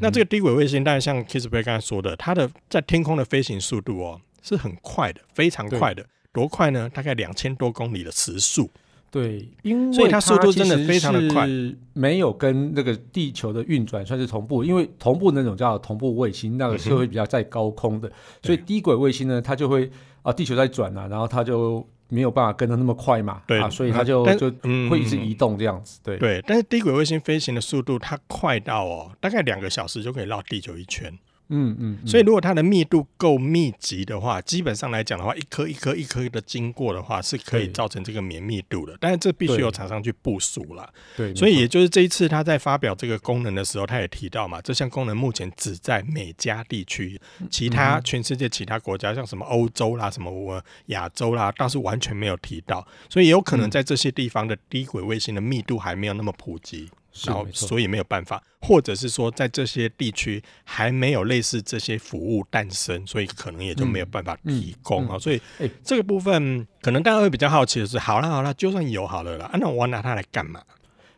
[0.00, 6.90] 那这个低轨卫星，当然像 Kisby 刚才说的，它的在天空的飞行速度哦是很快的，非常快的，多快呢？
[6.92, 8.68] 大概两千多公里的时速。
[9.10, 11.48] 对，因为所以它速度真的非常的快，
[11.92, 19.90] 没有跟那个地球的运转算是同步，因为同步那种叫同步卫星，那个是会比较在高空的，嗯、所以低轨卫星呢，它就会
[20.22, 21.86] 啊，地球在转啊，然后它就。
[22.12, 24.50] 没有办法跟得那么快嘛，对啊，所以它就就
[24.90, 26.42] 会一直移动这样子，对对。
[26.44, 31.16] 但是低轨卫星飞行的速度，它快到哦，大概两个小时就可以绕地球一圈。
[31.50, 38.96] 嗯嗯，所以如果它的密度够密集的话，基本上来讲的话，一颗一颗一颗的经过的话，是可以造成这个绵密度的。
[39.00, 40.88] 但是这必须由厂商去部署了。
[41.16, 52.86] 对，所以也就是这一次他在发表这个功能的时候，他也提到嘛，这项功能目前只在美加地区，其他全世界其他国家，像什么欧洲啦、什么亚洲啦，倒是完全没有提到。
[53.08, 56.88] 所以也有可能在这些地方的低轨卫星的密度还没有那么普及。
[57.26, 65.18] 然后，所以没有办法，或者是说，在这些地区还没有类似这些服务诞生，所以可能也就没有办法提供啊。
[65.18, 65.40] 所以，
[65.84, 70.62] 这个部分可能大家会比较好奇的是，好了好了，就算有好了啦，啊，那我要拿它来干嘛？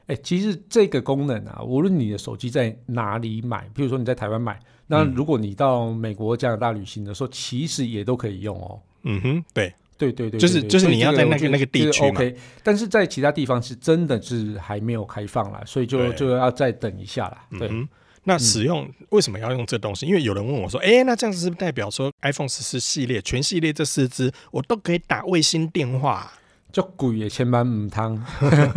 [0.06, 8.80] 哎，其实这个功能啊，无论你的手机在哪里买，比如说你在台湾买，那如果你到美国、加拿大旅行的时候，其实也都可以用哦。
[9.02, 9.72] 嗯哼，对。
[10.10, 12.08] 对对对，就是就是你要在那个那个地区嘛。
[12.08, 12.34] OK，
[12.64, 17.36] 但是在其他地方是真的是还没有开放了，所以就就要再等一下了。
[17.58, 17.88] 对，嗯、
[18.24, 20.06] 那使用、嗯、为什么要用这东西？
[20.06, 26.32] 因为有人问我说：“哎，那这样子是不是代表说 iPhone 十四系列全系列这四支我都可以打卫星电话？”
[26.72, 28.18] 就贵也千般唔汤，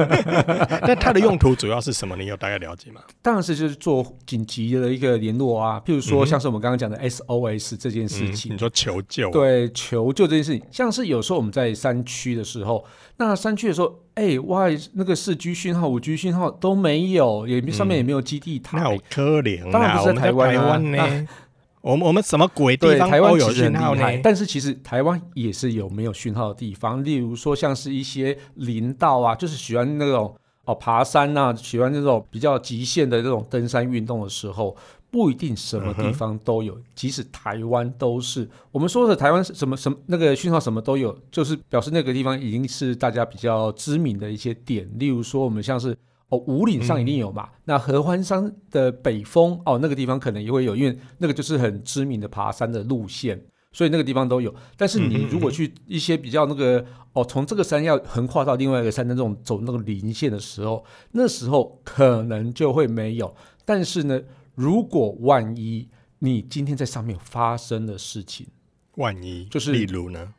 [0.83, 2.15] 那它的用途主要是什么？
[2.17, 2.99] 你有大概了解吗？
[3.21, 12.83] 当然是就是做紧急的一个联络啊，譬如说像是我们刚刚讲的 SOS 这件事情，嗯、你说求救，对，求救这件事情，像是有时候我们在山区的时候，
[13.15, 19.71] 那山区的时候，哎、欸，哇，那个四 G 讯号、五 G 讯号都没有，也上面也没有基地台，那好可怜啊！
[19.71, 21.27] 当然不是在台湾呢、啊。
[21.85, 24.01] 我们我们什么鬼地方都有讯号呢？
[24.23, 34.75] 但是其实台湾也是有没有讯号的地方，例如说像是一些林道啊，就是喜欢那种哦爬山啊，喜欢那种比较极限的这种登山运动的时候，
[35.11, 36.75] 不一定什么地方都有。
[36.95, 44.89] 即使台湾都是我们说的台湾什么什么那个讯号什么都有，就是表示那个地方已经是大家比较知名的一些点。
[44.97, 45.95] 例如说我们像是。
[46.29, 47.43] 哦，五岭上一定有嘛？
[47.43, 53.39] 嗯、那合欢山的北峰哦，那个地方可能也会有，因为那个就是很知名的爬山的路线，
[53.71, 54.53] 所以那个地方都有。
[54.75, 56.83] 但是你如果去一些比较那个
[57.13, 63.35] 哦，从这个山要横跨到另外一个山的这种走那个林线的时候，那时候可能就会没有。
[63.63, 64.19] 但是呢，
[64.55, 68.47] 如果万一你今天在上面发生的事情，
[68.95, 70.33] 万一就是例如呢，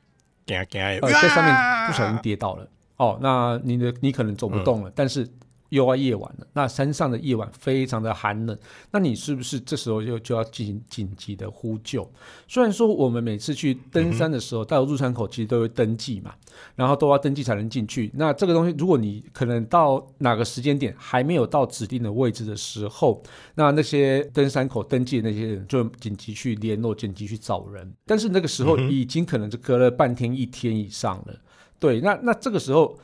[0.47, 1.55] 呃，在上面
[1.87, 5.25] 不小心跌倒了哦，那你的你可能走不动了，嗯、但是。
[5.71, 8.57] 又要夜晚了，那山上的夜晚非常的寒冷，
[8.93, 12.09] 那你是不是这时候就就要进行紧急的呼救？
[12.47, 16.33] 虽然说我们每次去登山的时候，到入山口其实都会登记嘛，
[16.75, 18.11] 然后都要登记才能进去。
[18.15, 23.23] 那这个东西，如果你可能到哪个时间点还没有到指定的位置的时候，
[23.57, 27.93] 那那些登山口登记的那些人就紧急去联络，紧急去找人。
[28.07, 31.35] 但是那个时候已经可能就隔了半天一天以上了。
[31.79, 32.97] 对，那那这个时候。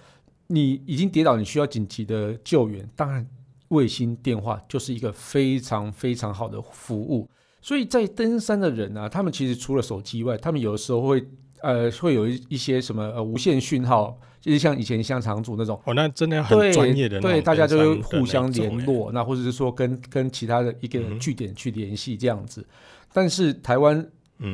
[0.46, 3.26] 你已经跌倒，你需要紧急的救援，当然
[3.68, 7.28] 卫星电话就是一个非常非常好的服务。
[7.60, 11.26] 所以在登山的人啊，他们其实除了手机以外，他们有的时候会
[11.60, 22.60] 呃会有一一些什么呃无线讯号，就是像以前香肠组那种哦，那真的很专业的对，对，大家就会互相联络，那或者是说跟跟其他的一个据点去联系这样子。
[22.60, 22.66] 嗯、
[23.12, 24.06] 但是台湾。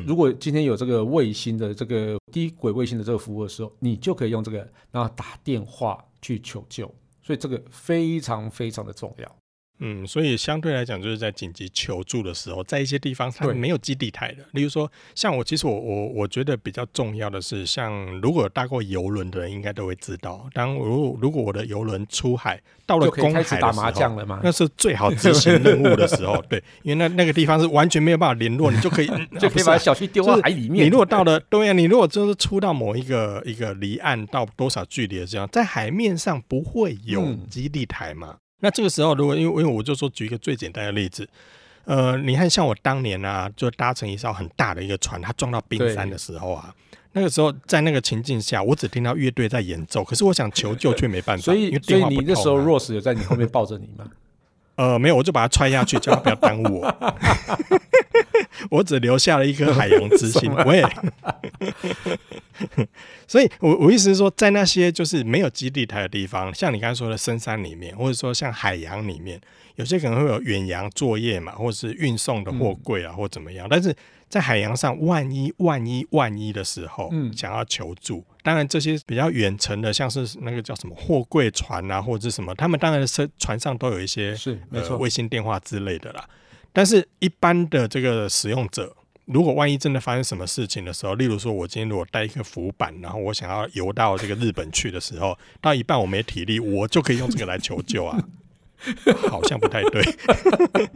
[0.05, 4.57] 如果今天有这个卫星的这个低轨卫星的这个服务的时候，你就可以用这个，
[4.91, 9.35] 然后打电话去求救，所以这个非常非常的重要。
[9.79, 24.41] 嗯，所以相对来讲，就是在紧急求助的时候，在一些地方它没有基地台的，例如说，像我，其实我我我觉得比较重要的是，像如果搭过游轮的人，应该都会知道，当如如果我的游轮出海到了公海的时候，打麻将了吗？
[24.43, 29.07] 那是最好执行任务的时候， 对，因为那那个地方是完全没有办法联络，你就可以
[29.39, 30.85] 就可以把小区丢到海里面。
[30.85, 38.31] 你如果到了对呀、啊，你如果就是出到某一个一个离岸到多少距离的这样，在海面上不会有基地台嘛？
[38.31, 41.27] 嗯那这个时候，如果因为因为我就说举一个最简单的例子，
[41.85, 46.73] 呃，你看像我当年啊，就搭乘一艘很大的一个船，它撞到冰山的时候啊，
[47.13, 54.05] 那个时候在那个情境下，我只听到乐队在演奏，可是我想求救却没办法，所以因为所以你那时候 Rose 有在你后面抱着你吗？
[54.79, 56.95] 呃，没有，我就把它踹下去，叫他不要耽误我。
[58.71, 60.49] 我只留下了一颗海洋之心。
[60.65, 60.81] 喂，
[63.27, 69.37] 所以我我意思是说，在那些就是没有基地台的地方，像你刚才说的深山里面，或者说像海洋里面，
[69.75, 73.67] 有些可能会有远洋作业嘛，或者是运送的货柜啊，嗯、或怎么样。
[73.69, 73.93] 但是
[74.29, 86.29] 在海洋上，万一万一万一的时候，嗯，想要求助，当然这些比较远程的，像是那个叫什么货柜船啊，或者是什么，他们当然是船上都有一些是没错、呃、卫星电话之类的啦。
[86.71, 98.23] 但是，一般的这个使用者，如果万一真的发生什么事情的时候，例如说，我今天如果带一个浮板，然后我想要游到这个日本去的时候，到一半我没体力，我就可以用这个来求救啊。
[99.29, 100.03] 好像不太对。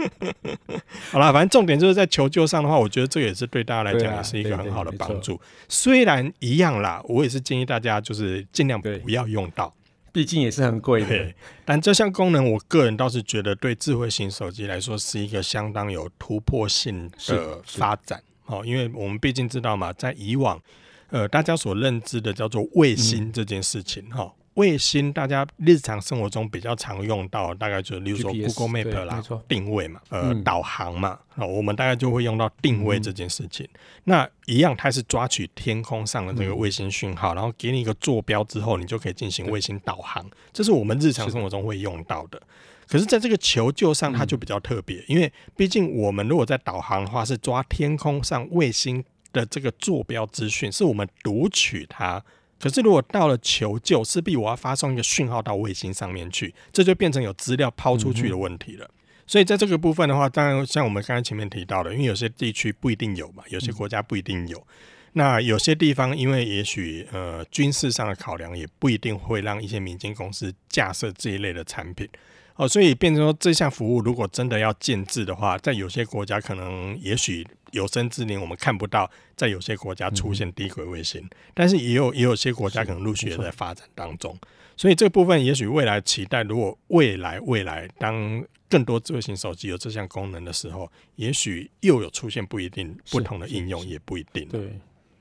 [1.11, 5.39] 好啦，反正重点就是在求救上的话，我觉得这个也是对大家来讲也是一个很好的帮助。
[5.67, 9.73] 虽然一样啦，我也是建议大家就是尽量不要用到。
[10.11, 11.33] 毕竟也是很贵的，
[11.65, 18.21] 但这项功能，我个人倒是觉得对智慧型手机来说是一个相当有突破性的发展。
[18.45, 20.61] 哦，因为我们毕竟知道嘛，在以往，
[21.09, 24.42] 呃，大家所认知的叫做卫星这件事情，哈、嗯。
[24.55, 33.65] 卫星，大家日常生活中比较常用到，大概就是例如说 Google Map 啦，定位嘛，呃，嗯、导航嘛，啊，我们大概就会用到定位这件事情。
[33.73, 42.39] 嗯、那一样，它是抓取天空上的这个卫星讯号，嗯、然后给你一个坐标之后，你就可以进行卫星导航，这是我们日常生活中会用到的。
[42.87, 52.23] 可是，在这个求救上，它就比较特别，嗯、因为毕竟我们如果在导航的话，是抓天空上卫星的这个坐标资讯，是我们读取它。
[52.63, 58.85] 可是，如果到了求救，势必我要发送一个讯号到卫星上面去，这就变成有资料抛出去的问题了。
[58.85, 58.95] 嗯、
[59.27, 64.57] 所以，在这个部分的话，当然像我们刚才前面提到的，因为有些地区不一定有嘛，有些国家不一定有。
[64.59, 64.65] 嗯、
[65.11, 72.07] 那有些地方，因为也许呃军事上的考量，也不一定会让一些民间公司架设这一类的产品。
[72.55, 84.35] 哦，所以变成说这项服务如果真的要建置的话，在有些国家可能也许有生之年我们看不到，在有些国家出现低轨卫星，嗯、但是也有也有些国家可能陆续也在发展当中。
[84.77, 94.47] 所以这个部分也许未来期待，如果未来未来当更多智慧型手机有这项功能的时候，也许又有出现不一定不同的应用，也不一定。
[94.47, 94.79] 对，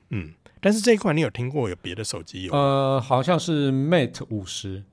[0.09, 2.53] 嗯，但是这一块你有听过有别的手机有？
[2.53, 4.83] 呃，好像是 Mate 五十。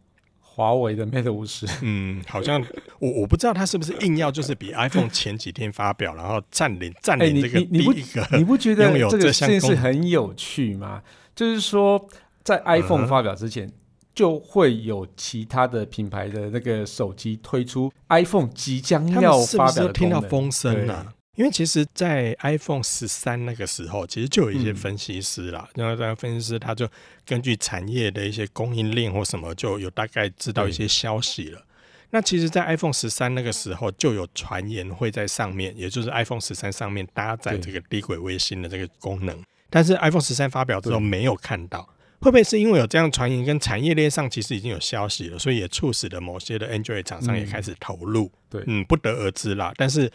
[0.53, 2.61] 华为的 Mate 五十，嗯，好像
[2.99, 11.03] 我我不知道他是不是硬要就是比 iPhone 前几天发表，然后占领占领这个第一个、欸你你你，你不觉得这个件事很有趣吗？
[11.37, 12.05] 就是说，
[12.43, 13.73] 在 iPhone 发表之前，嗯、
[14.15, 21.15] 就会有其他的品牌的那个手机推出 iPhone 即将要发表的功能，是是听到风声啊？
[21.37, 26.87] 因为其实，在 iPhone 十三那个时候，其实就有一些分析师啦，然后这样分析师他就
[27.25, 31.65] 根据产业的一些供应链或什么，就有大概知道一些消息了。
[32.11, 39.41] 那其实，在 iPhone 十三那个时候，就有传言会在上面，也就是 iPhone 十三上面搭载这个低轨卫星的这个功能。
[39.71, 41.89] 但是 iPhone 十三发表之后没有看到，
[42.21, 48.31] 会不会是因为有这样传言，跟产业链上其实已经有消息了，所以也促使了某些的 Android 厂商也开始投入？
[48.51, 49.73] 对，嗯，不得而知啦。
[49.77, 50.11] 但是。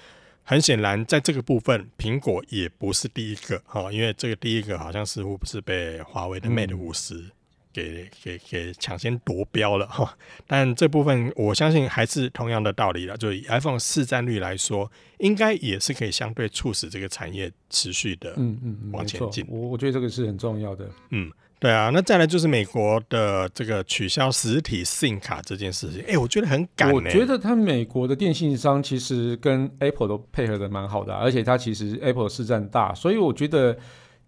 [0.48, 7.32] 很显然，在这个部分，苹果也不是第一个哈，因为这个第一个好像似乎不是被华为的 Mate 五十
[7.74, 10.16] 给给给抢先夺标了哈。
[10.46, 19.44] 但这部分我相信还是同样的道理了，就以 iPhone 市占率来说，应该也是可以相对促使这个产业持续的嗯嗯往前进。
[19.50, 21.32] 我我觉得这个是很重要的，嗯。
[21.58, 26.92] 对啊，那再来就是美国的这个取消实体 SIM 卡这件事情，哎，我觉得很赶。
[26.92, 33.76] 我觉得他美国的电信商其实跟 Apple 都配合的蛮好的啊，而且他其实 Apple 市占大，所以我觉得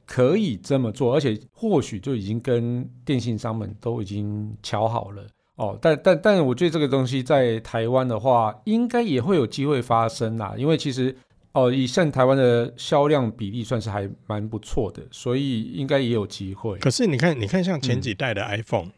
[0.05, 5.77] 可以这么做，而且或许就已经跟电信商们都已经瞧好了哦。
[5.81, 11.15] 但但但我觉得这个东西在台湾的话，应该也会有机会发生啦，因为其实。
[11.57, 16.77] 哦，以现台湾的销量比例算是还蛮不错的，所以应该也有机会。
[16.77, 18.91] 可是你看，你看像前几代的 iPhone，、嗯、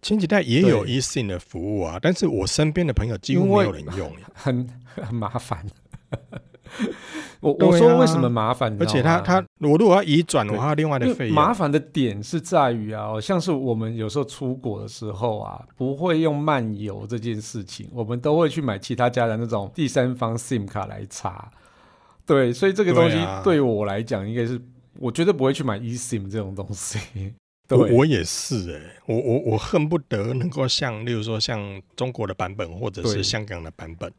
[0.00, 5.66] 前几代也有 eSIM 的服务啊，但是我身边的朋友几乎没有人用，很很麻烦。
[7.40, 8.74] 我我说为什么麻烦？
[8.78, 11.34] 而且他他我如果要移转的话，另外的费用。
[11.34, 21.50] 麻烦的点是在于啊，像是我们有时候出国的时候啊，不会用漫游这件事情，我们都会去买其他家的那种第三方 SIM 卡来插。
[22.26, 24.60] 对，所以这个东西对我来讲，应该是
[24.98, 26.98] 我绝对不会去买 eSIM 这种东西。
[27.66, 34.12] 对，我我也是哎、欸，我我我恨不得能够像，例如说像中国的版本或者是香港的版本。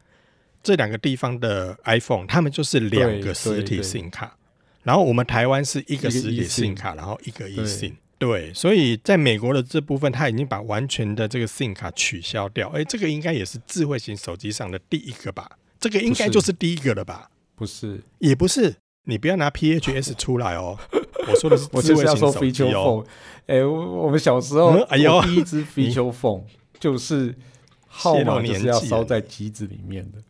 [0.64, 4.36] 这两个地方的 iPhone，他们就是两个实体 SIM 卡，
[4.82, 7.94] 然后我们台湾是一个实体 SIM 卡，然后一个 eSIM。
[8.18, 12.70] 对，所以在美国的这部分，他已经把完全的这个 SIM 卡取消掉。
[12.70, 15.52] 哎，这个应该也是智慧型手机上的第一个吧？
[15.80, 17.30] 这个应该就是第一个了吧？
[17.56, 18.76] 不是，也不是。
[19.08, 20.78] 你不要拿 PHS 出来哦。
[21.28, 23.06] 我说的是 我是要说 feature phone。
[23.48, 26.44] 哎，我们小时候，哎呦，第一只 Feature Phone
[26.80, 27.36] 就是。
[27.98, 30.22] 号码就是要烧在机子里面的，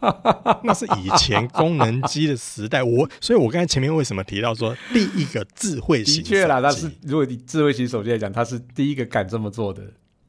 [0.64, 2.82] 那是以前功能机的时代。
[2.82, 6.22] 我，所以我刚才前面为什么提到说第一个智慧型？
[6.22, 9.82] 的确啦，但是如果你智慧型手机来讲，它是第一个敢这么做的，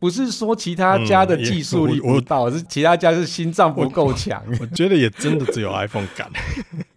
[0.04, 4.44] 不是说其他家的技术力不到，是其他家是心脏不够强。
[4.60, 6.30] 我 觉得也真的只有 iPhone 敢，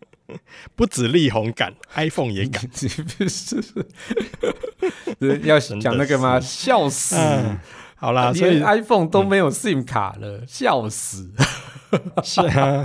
[0.75, 3.63] 不止力宏敢，iPhone 也敢， 是不是？
[5.45, 6.41] 要讲那个吗？
[6.41, 7.15] 笑死！
[7.95, 11.31] 好啦，所以 iPhone 都没有 SIM 卡了，嗯、笑死！
[12.25, 12.83] 是啊，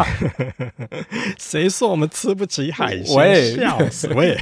[1.39, 3.55] 谁说我们吃不起海鲜？
[3.57, 4.07] 笑死！
[4.13, 4.39] 喂，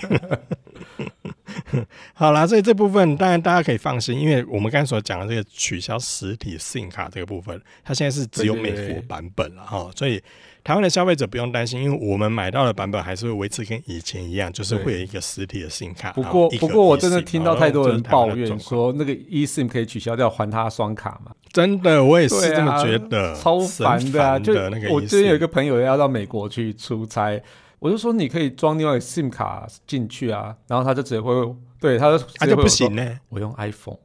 [2.13, 10.21] 好啦，所以这部分当然大家可以放心，因为我们刚才所讲的这个取消实体 SIM 卡这个部分，它现在是只有美国版本了哈，所以。
[10.61, 16.11] 台湾的消费者不用担心，因为我们买到的版本还是会维持跟以前一样，就是会有一个实体的 SIM 卡。
[16.11, 21.31] 不过，不过我真的听到太多人抱怨说，那个 eSIM 可以取消掉，还他双卡嘛？
[21.53, 24.37] 真的，我也是这么觉得，超烦的啊！
[24.37, 24.53] 就
[24.91, 27.41] 我之前有一个朋友要到美国去出差，
[27.79, 31.33] 我就说你可以装另外一个 SIM 卡进去啊，然后他就直接会
[31.79, 33.97] 对他就他就不行呢，我用 iPhone，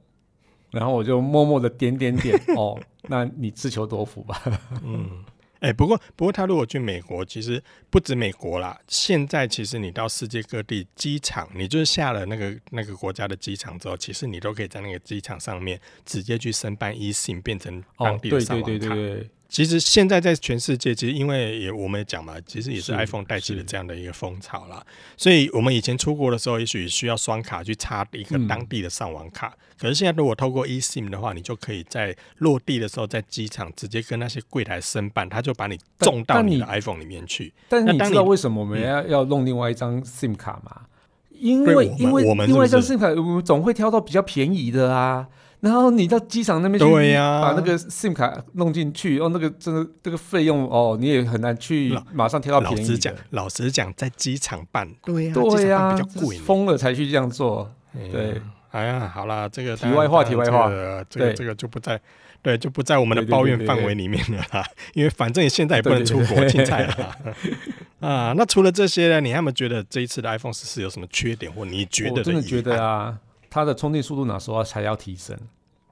[0.70, 4.42] 然后我就默默的点点点 哦，那你自求多福吧，
[4.82, 5.24] 嗯。
[5.60, 8.78] 哎、欸，不过不过，他如果去美国，其实不止美国啦。
[8.86, 18.74] 现在其实你到世界各地机场，你就是下了那个那个国家的机场之后，其实你都可以在那个机场上面直接去申办 eSIM，变成当地的上网卡。
[18.74, 19.30] 哦、对对对对对。
[19.54, 24.84] 其实现在在全世界，其实因为也我们也讲嘛，其实也是 iPhone 带起了这样的一个风潮啦。
[25.16, 29.46] 所以我们以前出国的时候，也许需要双卡去插一个当地的上网卡。
[29.46, 37.52] 嗯、可是现在如果透过 eSIM 的话，你就可以在落地的时候，在机场直接跟那些柜台申办，他就把你种到你的 iPhone 里面去。
[37.68, 40.80] 但，但你知道为什么我们要、嗯、要弄另外一张 SIM 卡吗？
[41.44, 45.28] 因为因为另外一张 SIM 卡，我们总会挑到比较便宜的啊。
[45.60, 52.80] 然后你到机场那边去，把那个 SIM 卡弄进去，哦，那个真的这个费用哦，你也很难去马上挑到便宜。
[52.80, 57.70] 老实讲，老实讲，在机场办，对呀，对呀，比较贵，疯了才去这样做。
[57.92, 58.40] 对，
[58.70, 60.70] 哎呀，好啦，这个题外话，题外话，
[61.10, 62.00] 这个这个就不在，
[62.44, 64.64] 对，就不在我们的抱怨范围里面了啦。
[64.92, 67.16] 因为反正你现在也不能出国进菜了。
[68.06, 69.20] 啊，那除了这些呢？
[69.20, 72.16] 你有没有觉得这一次的 iPhone 十四有什么缺点，或你觉得？
[72.16, 73.18] 我真的觉得啊。
[73.48, 75.34] 它的充电速度哪时候才要提升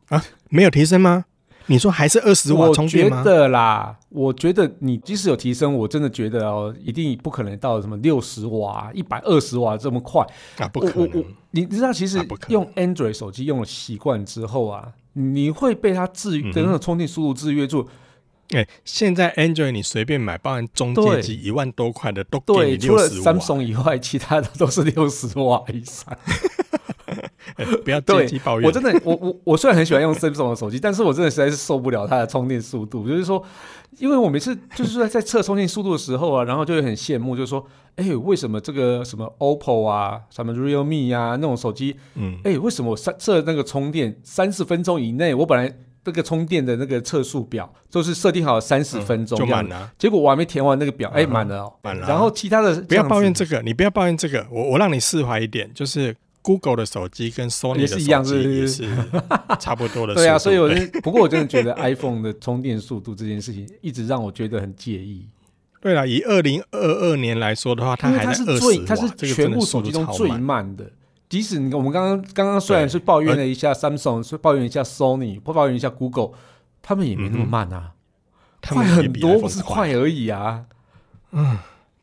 [0.09, 0.22] 啊？
[0.50, 1.24] 没有提升吗？
[1.66, 3.18] 你说还是二十瓦充电吗？
[3.20, 10.26] 我觉得啦，我觉得你即使有提升，我真的觉得哦，一定不可能到什么六十瓦、一百二十瓦这么快
[10.59, 10.66] 啊！
[10.68, 11.24] 不可能。
[11.53, 17.89] 你知道，其实用 Android 手机用了习惯之后啊，你会被它制约的那种充电速度制约住。
[18.51, 26.15] 哎、欸，现在 Android 你随便买，包含中阶机一万多块的都给你六十瓦，除了 Samsung 以外，其他的都是六十瓦以上。
[27.57, 28.67] 欸、 不要借机抱怨。
[28.67, 33.09] 我真的，我我我虽然很喜欢用 Samsung 的手机，但是我真的实在是受不了它的充电速度。
[33.09, 33.43] 就是说，
[33.99, 37.64] 因为我每次就是在在测充电速度的时候啊， 然后就会很羡慕，就是说，
[37.97, 45.72] 哎、欸，为什么这个什么 OPPO 啊，什么 Realme 啊那种手机，嗯，哎、欸，为什么我三测那个充电三十分钟以内，我本来
[46.05, 52.07] 这个充电的那个测速表都是设定好三十分钟、嗯、就满了，结果我还没填完那个表，哎、嗯，满、欸、了、喔，满了。
[52.09, 56.16] 然后其他的不要抱怨这个，你不要抱怨这个，我我让你释怀一点，就是。
[56.43, 58.88] Google 的手机跟 Sony 的手机也是，
[59.61, 60.14] 差不多的。
[60.16, 65.28] 对啊，所以我就不过我真的觉得 iPhone 的充电速度这件事情一直让我觉得很介意。
[65.80, 70.90] 对了，以二零二二年来说的话，它还是最，它是全部手机中最慢的。
[71.28, 76.32] 即使你我们刚刚刚刚虽然是抱怨了一下 Samsung，是抱怨一下 Sony，不抱怨一下 Google，
[76.82, 77.93] 他们也没那么慢啊，
[78.61, 80.64] 快很多，不是快而已啊。
[81.30, 81.59] 嗯。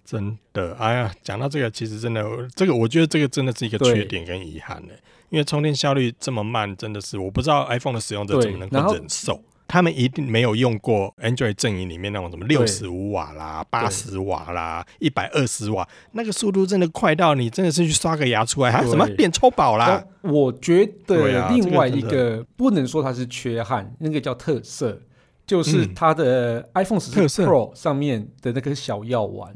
[0.10, 4.94] 真的，哎呀，讲到这个，其实真的，这个我觉得这个真的是一个缺点跟遗憾的，
[5.30, 9.40] 因为充电效率这么慢，真的是我不知道 iPhone 的使用者怎么能够忍受。
[9.68, 20.04] 他们一定没有用过 Android 阵营里面那种什么六十五瓦啦、八十瓦啦、一百二十瓦，那个速度真的快到你真的是去刷个牙出来，还什么电抽饱啦？
[20.22, 25.00] 我觉得另外一个不能说它是缺憾，那个叫特色，
[25.46, 29.56] 就是它的 iPhone 十四 Pro 上面的那个小药丸。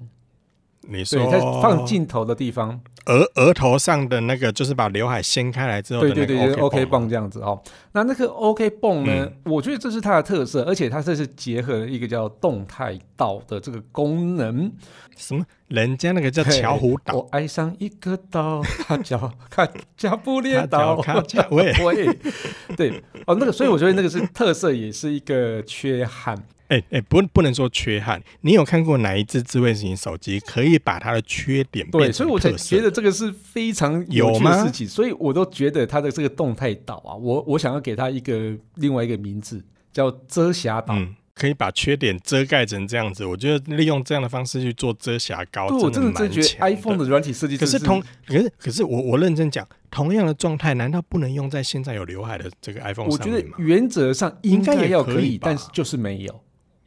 [0.87, 7.61] 你说在放镜头的地方，额额头上的那个就是把刘海掀开来之后的那个，对对对，OK 绷这样子哦。
[7.93, 14.71] 那那个 OK 绷呢，嗯，我觉得这是它的特色，而且它这是结合了一个叫动态岛的这个功能。
[15.15, 15.45] 什么？
[15.69, 21.01] 人家那个叫巧虎岛，我爱上一个岛，它叫卡加布列岛。
[21.49, 22.17] 喂喂，
[22.75, 26.35] 对哦，那个，所以我觉得那个是特色，也是一个缺憾。
[26.73, 28.21] 哎、欸、哎、欸，不不能说缺憾。
[28.41, 32.01] 你有看过哪一只智慧型手机可以把它的缺点变成？
[32.01, 34.87] 对，所以我才觉得这个是非常有趣的事情。
[34.87, 40.95] 所以我都觉得它的这个动态岛啊，我我想要给它一个另外一个名字，叫遮瑕岛。
[40.95, 43.25] 嗯，可以把缺点遮盖成这样子。
[43.25, 47.57] 我觉得利用这样的方式去做遮瑕膏，对，我真的真觉得 iPhone 的软体设计。
[47.57, 53.51] 可是同可是可是我我认真讲，同样的状态，难道不能用在现在有刘海的这个 iPhone 上面吗？
[53.55, 56.43] 我觉得原则上应该也要可以，但是就是没有。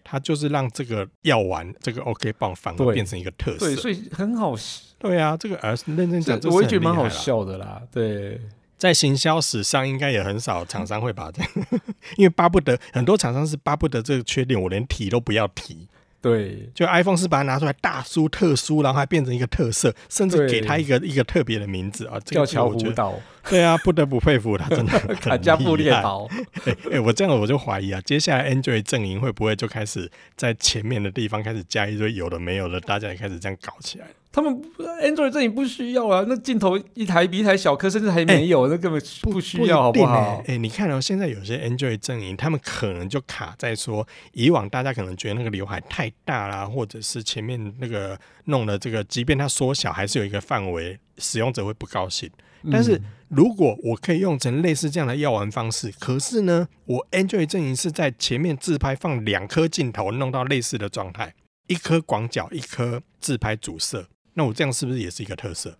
[0.08, 4.80] 它就是让这个药丸，这个 OK 棒反而变成一个特色，对，所以很好笑。
[4.98, 7.82] 对啊，这个呃，认真讲，我也觉得蛮好笑的啦。
[7.90, 8.40] 对，
[8.78, 11.50] 在行销史上，应该也很少厂商会把这样，
[12.16, 15.88] 因为巴不得很多厂商是巴不得这个缺点，我连提都不要提。
[16.26, 23.14] 对，就 iPhone 是把它拿出来大书特书，然后还变成一个特色，甚至给它一个一个特别的名字啊，叫巧虎岛。
[23.48, 26.28] 对啊，不得不佩服他，真的 很加布列岛。
[26.64, 34.06] 哎哎，我这样我就怀疑啊，接下来 Android 阵营会不会就开始在前面的地方开始加一堆有的没有的，大家也开始这样搞起来。
[34.36, 34.54] 他们
[35.02, 40.36] Android 阵营不需要啊，那镜头一台比一台小颗，甚至还没有，欸、那根本不需要，好不好？
[40.40, 48.14] 哎、欸欸，你看哦，现在有些 Android 阵营，他们可能就卡在说，以往大家可能觉得那个刘海太大啦，或者是前面那个
[48.44, 52.30] 弄的这个，即便它缩小，还是有一个范围，使用者会不高兴。
[52.70, 61.34] 但是如果我可以用成类似这样的药丸方式，可是呢，我 Android 阵营是在前面自拍放两颗镜头，弄到类似的状态，
[61.68, 64.08] 一颗广角，一颗自拍主摄。
[64.38, 65.78] 那我这样是不是也是一个特色？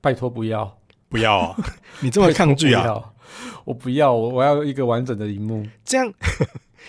[0.00, 0.76] 拜托不要，
[1.08, 1.56] 不要、啊！
[2.02, 3.12] 你这么抗拒啊？
[3.64, 5.64] 我不要，我我要一个完整的荧幕。
[5.84, 6.12] 这样，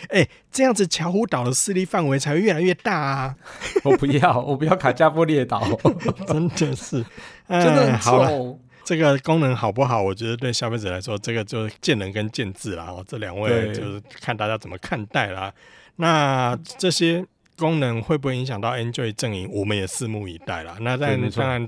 [0.10, 3.36] 哎、欸，这样子巧虎岛的势力范围才会越来越大啊！
[3.86, 5.62] 我不要，我不要卡加波列岛，
[6.26, 7.06] 真的是，
[7.48, 8.60] 真的很丑。
[8.84, 10.02] 这个功能好不好？
[10.02, 12.91] 我觉得对消费者来说，这个就见仁跟见智啦。
[13.08, 15.54] 这两位就是看大家怎么看待啦。
[15.98, 17.24] 那这些。
[17.58, 19.49] 功能会不会影响到 Android 阵营？
[19.51, 20.78] 我们也拭目以待啦。
[20.80, 21.68] 那当然，当然，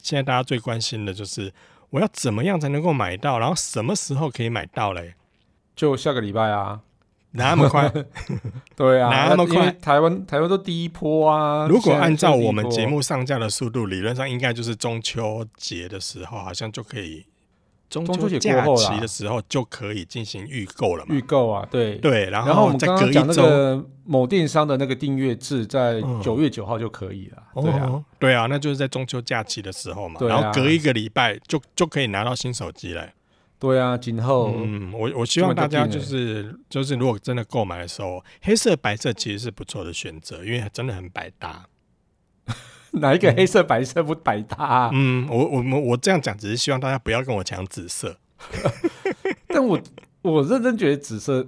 [0.00, 1.52] 现在大家最关心的就是
[1.90, 5.14] 我要怎么样才能够买到，然后什么时候可以买到嘞？
[5.74, 6.80] 就下个礼拜啊，
[7.30, 7.90] 那么快？
[8.76, 9.72] 对啊，那么快？
[9.72, 11.66] 台湾台湾都第一波啊。
[11.66, 17.24] 如果按照我们节目上架的速度，理论上应该就是中秋节的时候，好像就可以。
[17.92, 21.14] 中秋节假期的时候就可以进行预购了嘛？
[21.14, 27.42] 预购啊，对对，然后，我们刚刚讲那个某电商的那个订阅制，在九月九号就可以了。
[27.54, 30.18] 对啊，对啊，那就是在中秋假期的时候嘛。
[30.22, 33.12] 然后隔一个礼拜就就可以拿到新手机嘞。
[33.58, 41.66] 对啊，今后嗯，我我希望大家就是就是，如果真的购买的时候，黑色白色其实是不错的选择，因为真的很百搭。
[43.00, 44.90] 哪一个黑色白色不百搭啊？
[44.92, 48.16] 嗯，我我我我这样讲，只是希望大家不要跟我讲紫色。
[49.48, 49.80] 但我
[50.22, 51.46] 我认真觉得紫色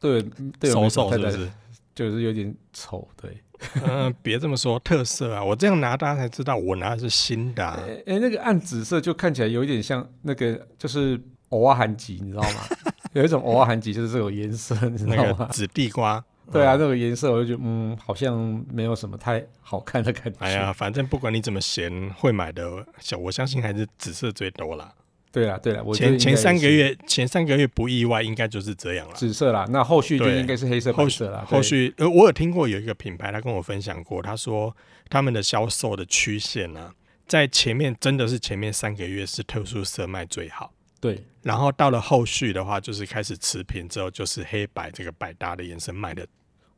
[0.00, 0.22] 对
[0.58, 1.50] 对手手是不是
[1.94, 3.06] 就是有点丑？
[3.20, 3.36] 对，
[3.74, 5.44] 嗯、呃，别这么说，特色啊！
[5.44, 7.78] 我这样拿，大家才知道我拿的是新的、啊。
[7.86, 11.20] 哎、欸欸，那个暗紫色就看起来有一点像那个，就是
[11.50, 12.64] 偶尔韩吉，你知道吗？
[13.12, 15.36] 有一种偶尔韩吉就是这种颜色，你知道吗？
[15.38, 16.24] 那个、紫地瓜。
[16.50, 20.38] 对啊，这个颜色我就觉得，嗯，好像没有什么太好看的感觉。
[20.40, 24.92] 哎呀，反正不管你怎么嫌，会买的，小我相信还是紫色最多啦。
[25.30, 29.14] 对啦，对啦，我前前三个月，前三个月不意外，应该就是这样了。
[29.14, 31.42] 紫色啦，那后续就应该是黑色、白色啦。
[31.48, 34.76] 后续，呃，我有听过有一个品牌，他跟我分享过，他说
[35.08, 36.92] 他们的销售的曲线呢，
[37.26, 40.74] 在前面真的是前面三个月是特殊色卖最好。
[41.00, 46.26] 对，然后到了后续的话，就是开始持平之后，就是黑白这个百搭的颜色卖的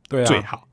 [0.09, 0.63] 最好，啊、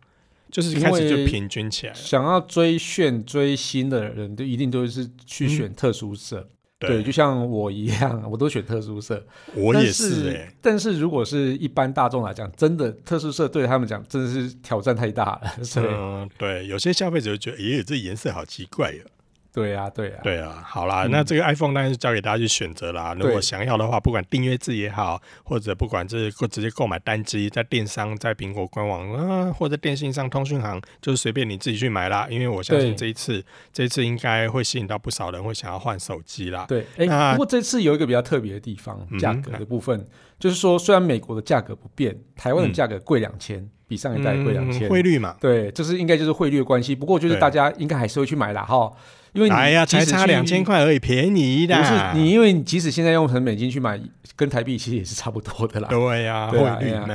[0.51, 1.99] 就是开始就平均起来了。
[1.99, 6.41] 想要追炫追新的人，就一定都是去选特殊色。
[6.41, 9.25] 嗯对，就像我一样，我都选特殊色。
[9.55, 10.57] 我也是哎、欸。
[10.61, 15.43] 但是如果是一般大众来讲，真的特殊色对他们讲真的是挑战太大了。
[15.77, 19.05] 嗯，对，有些消费者就觉得，咦，这颜色好奇怪哟。
[19.53, 23.15] 对呀、啊，对呀、啊，对啊，好啦，嗯、那这个 iPhone 当然是交给大家去选择啦。
[23.19, 32.27] 如果想要的话，不管订阅制也好，或者不管是直接购买单机，在电商、在苹果官网啊，或者电信上、通讯行，就是随便你自己去买啦。
[32.31, 36.65] 因为我相信这一次，这一次应该会吸引到不少人会想要换手机啦。
[36.67, 43.59] 对，哎、欸，不过这次有一个比较特别的地方，价格的部分、嗯，就是说虽然美国的价格不变，台湾的价格贵两千。
[43.59, 46.95] 嗯比上一代贵两千，汇率嘛，对，这是应该就是汇率的关系。
[46.95, 48.91] 不过就是大家应该还是会去买啦哈，
[49.33, 51.77] 因为你哎呀，才差两千块而已，便宜的。
[51.77, 54.01] 不是你，因为你即使现在用成美金去买，
[54.37, 55.89] 跟台币其实也是差不多的啦。
[55.89, 57.07] 对呀、啊，汇率嘛，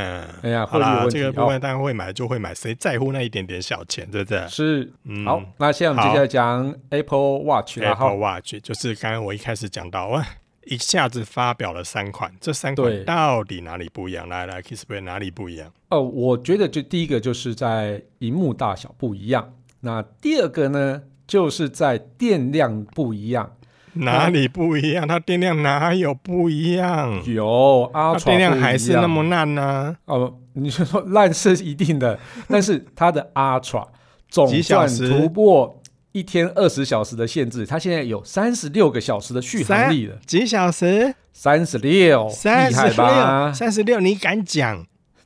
[0.41, 4.47] 哎呀，好啦，这个部分当然会买就会买，谁在乎那一点点小钱，对不对？
[4.47, 10.25] 是，嗯、好，那现在我们接下来讲 Apple Watch 啦，Apple Watch 就是刚刚我一开始讲到啊。
[10.69, 14.27] 一下子发表了三款，这三款到底哪里不一样？
[14.27, 15.71] 来来，Kissplay 哪里不一样？
[15.87, 23.51] 哦，我觉得就第一个就是在荧幕大小不一样，那第二个呢，就是在电量不一样。
[23.93, 25.07] 哪里不一样？
[25.07, 27.21] 它电量哪有不一样？
[27.25, 29.97] 有啊，它电量还是那么烂呢、啊？
[30.05, 33.87] 哦，你说说烂是一定的， 但是它的 Ultra
[34.29, 35.81] 总算突破。
[36.13, 40.15] 一天二十小时的限制，它现在有三十六个小时的续航力了。
[40.25, 41.13] 几小时？
[41.31, 43.53] 三十六，厉害吧？
[43.53, 44.83] 三十六，你敢讲？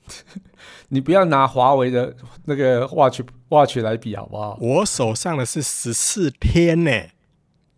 [0.89, 3.21] 你不要拿华为的那个 Watch
[3.51, 4.57] Watch 来比好不好？
[4.61, 7.11] 我手上的是十四天呢、欸，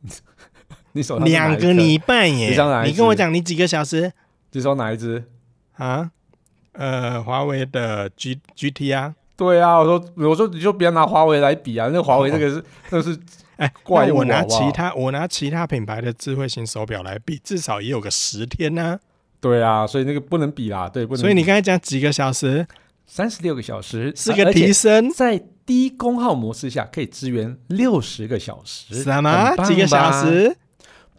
[0.94, 2.56] 你手两个礼拜耶？
[2.84, 4.14] 你，你跟我讲，你几个小时？
[4.52, 5.24] 你说哪一只
[5.78, 6.12] 啊？
[6.74, 9.16] 呃，华为的 G GT 啊。
[9.36, 13.20] 对啊，我说我说你就不要拿华为来比啊，那华为这个是、哦、那是
[13.58, 19.00] 哎怪我拿其他我拿其他品牌的智慧型手表来比，至少也有个十天呢、啊。
[19.42, 21.22] 对啊，所以那个不能比啦，对，不能比。
[21.22, 22.68] 所以你刚才讲几个小时，
[23.08, 30.56] 三十六个小时是个提升，在低功耗模式下可以支援六十个小时，什么几个小时？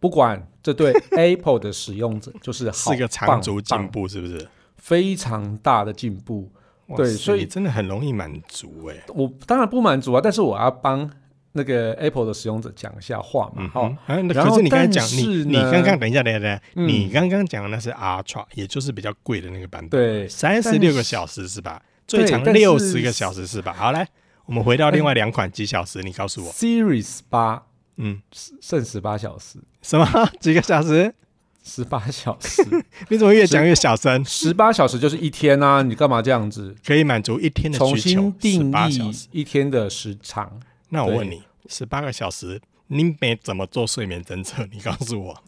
[0.00, 4.46] 不管这对 Apple 的使用者就是好是个长足进步，是不是？
[4.76, 6.50] 非常大的进步。
[6.94, 9.02] 对，所以真的很容易满足哎。
[9.08, 11.10] 我当然不满足啊，但是我要帮
[11.52, 13.66] 那个 Apple 的使用者讲一下话嘛。
[13.72, 19.88] 好、嗯哦，可是你刚才讲，你你刚刚等一下，等一下，嗯、你刚刚讲的那是 Ultra，也就是比较贵的那个版本。
[19.88, 21.80] 对，三十六个小时是吧？
[22.06, 23.72] 最长六十个小时是吧？
[23.72, 24.06] 好，来，
[24.46, 26.52] 我们回到另外两款几小时，你告诉我。
[26.52, 27.64] Series 八，
[27.96, 28.20] 嗯，
[28.60, 29.58] 剩十八小时。
[29.82, 30.06] 什么？
[30.40, 31.14] 几个小时？
[31.66, 32.62] 十八小时，
[33.08, 34.22] 你怎么越讲越小声？
[34.22, 35.80] 十八小时就是一天啊！
[35.80, 36.76] 你干嘛这样子？
[36.86, 37.78] 可以满足一天的。
[37.78, 40.60] 重新定义一天的时长。
[40.90, 44.66] 那我问你，十八个小时，你没怎么做睡眠侦测？
[44.70, 45.42] 你告诉我，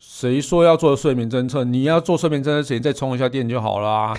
[0.00, 1.62] 谁说要做睡眠侦测？
[1.62, 4.18] 你要做睡眠侦测前再充一下电就好啦。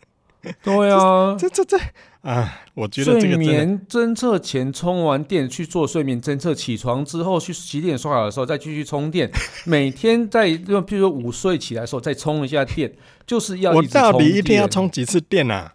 [0.62, 1.78] 对啊，这这这。
[2.24, 9.30] 这啊，我觉得这个睡眠侦测前充完电去做睡眠侦测，起床之后去洗脸刷牙的时候再继续充电，
[9.66, 12.90] 每天在就譬如说午睡起来的时候再充一下电，
[13.26, 14.04] 就是要一直充电。
[14.06, 15.74] 我到底一天要充几次电啊？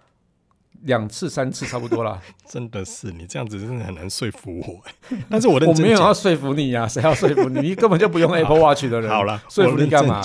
[0.83, 2.21] 两次三次差不多啦。
[2.49, 4.81] 真的是你这样子真的很难说服我。
[5.29, 7.59] 但是我我没有要说服你呀、啊，谁要说服你？
[7.59, 9.09] 你根本就不用 Apple Watch 的人。
[9.09, 10.23] 好了，说服你干嘛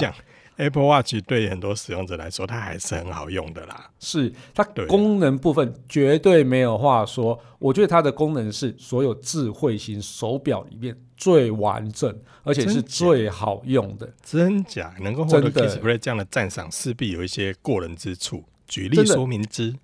[0.56, 3.90] ？Apple Watch 对很多使用者来说，它还是很好用的啦。
[3.98, 7.40] 是它功能部分绝对没有话说。
[7.58, 14.12] 我觉得它的功能是所有智慧型手表里面最完整，而且是最好用的。
[14.22, 14.94] 真假？
[15.00, 18.44] 能够获得 Kissplay 这样的赞赏，势必有一些过人之处。
[18.66, 19.74] 举例说明之。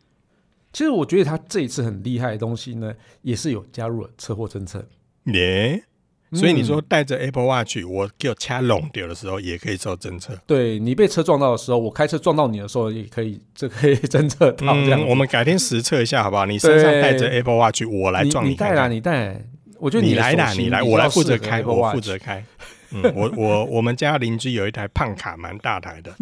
[0.73, 4.87] 其实我觉得它这一次很厉害的东西呢，也是有加入了车祸侦测。
[5.25, 5.90] 耶、yeah?。
[6.33, 10.33] 所以你说带着 Apple Watch，我给我掐拢掉的时候，也可以做侦测。
[10.47, 15.09] 对，你被车撞到的时候，我开车撞到你的时候，也可以，这可以 侦测到这样、嗯。
[15.09, 16.47] 我们改天实测一下，好不好？
[16.47, 18.51] 你身上带着 Apple Watch，我来撞你。
[18.51, 19.45] 你带啦，你带。
[19.81, 22.45] 我觉得你来啦，你来，我来负责开，我负责开。
[22.93, 26.13] 嗯，我我我们家邻居有一台胖卡，蛮大台的。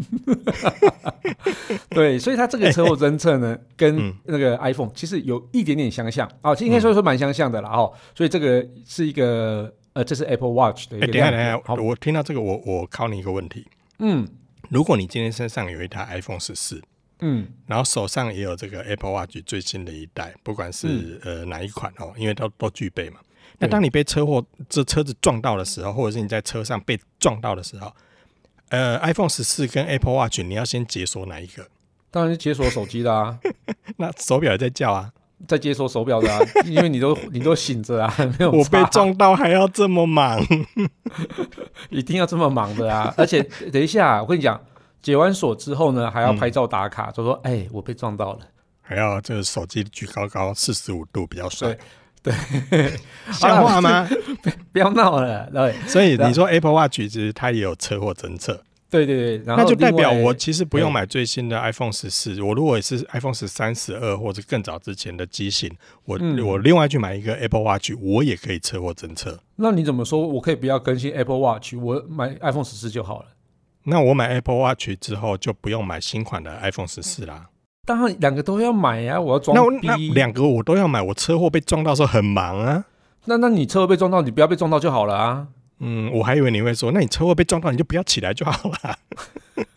[1.90, 7.70] 对，所以它这个车祸侦测呢， 跟那个 iPhone 其实有一点点相像啊，其实应该说说蛮相像的啦。
[7.70, 9.70] 哦，所以这个是一个。
[9.94, 11.06] 呃，这是 Apple Watch 的一个。
[11.06, 13.66] 哎、欸，等下等下，我听到这个，我我考你一个问题。
[13.98, 14.28] 嗯，
[14.68, 16.80] 如果你今天身上有一台 iPhone 十四，
[17.20, 23.18] 嗯，然后手上也有这个 Apple Watch 最新的一代，不管是、嗯、呃哪一款哦，因为都都具备嘛。
[23.58, 27.92] 那当你被车祸这车子撞到的时候，或者是你在车上被撞到的时候，
[28.68, 31.68] 呃，iPhone 十四跟 Apple Watch，你要先解锁哪一个？
[32.10, 33.40] 当然是解锁手机的啊。
[33.98, 35.12] 那手表也在叫啊。
[35.46, 38.50] 在接收手表的啊， 因为你都你都醒着啊， 没有。
[38.50, 40.40] 我被撞到还要这么忙，
[41.90, 43.14] 一定要这么忙的啊！
[43.16, 44.60] 而且等一下，我跟你讲，
[45.00, 48.40] 解完锁之后呢，还要拍照打卡，就、嗯、说：“哎、欸，我被撞到了。”
[48.82, 51.76] 还要这个手机举高高四十五度，比较帅。
[52.22, 52.34] 对，
[53.32, 54.08] 像话吗？
[54.72, 55.48] 不要闹了。
[55.50, 58.60] 对，所以你说 Apple Watch 其实它也有车祸侦测。
[58.90, 62.40] 对对对，那就代表我其实不用买最新的 iPhone 十四。
[62.42, 65.70] 我如果是 iPhone 十三、十二或者更早之前的机型，
[66.04, 69.38] 我、嗯、我另外去买一个 Apple Watch，我也可以车祸侦测。
[69.56, 70.26] 那你怎么说？
[70.26, 73.26] 我可以不要更新 Apple Watch，我买 iPhone 十四就好了。
[73.84, 77.48] 那我买 Apple Watch 之后就不用买新款的 iPhone 十四啦。
[77.86, 79.86] 当然两个都要买呀、啊，我要装逼。
[79.86, 82.84] 那两个我都要买，我车祸被撞到时候很忙啊。
[83.26, 85.48] 那那你车祸被撞到，你不要被撞到就好了啊。
[85.80, 88.98] 嗯，我还以为你会说，那你车祸被撞到，你就不要起来就好了，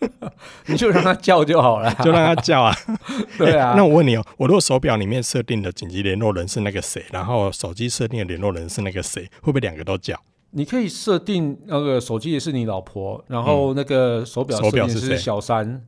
[0.66, 2.76] 你就让他叫就好了， 就让他叫啊。
[3.38, 10.20] 对啊、欸，那我问你哦，我如果手表里面设定的紧急联络人是那个谁，然后手机设定的联络人是那个谁，会不会两个都叫？
[10.52, 15.82] 你可以设定那个手机也是你老婆，然后那个手表手表是小三，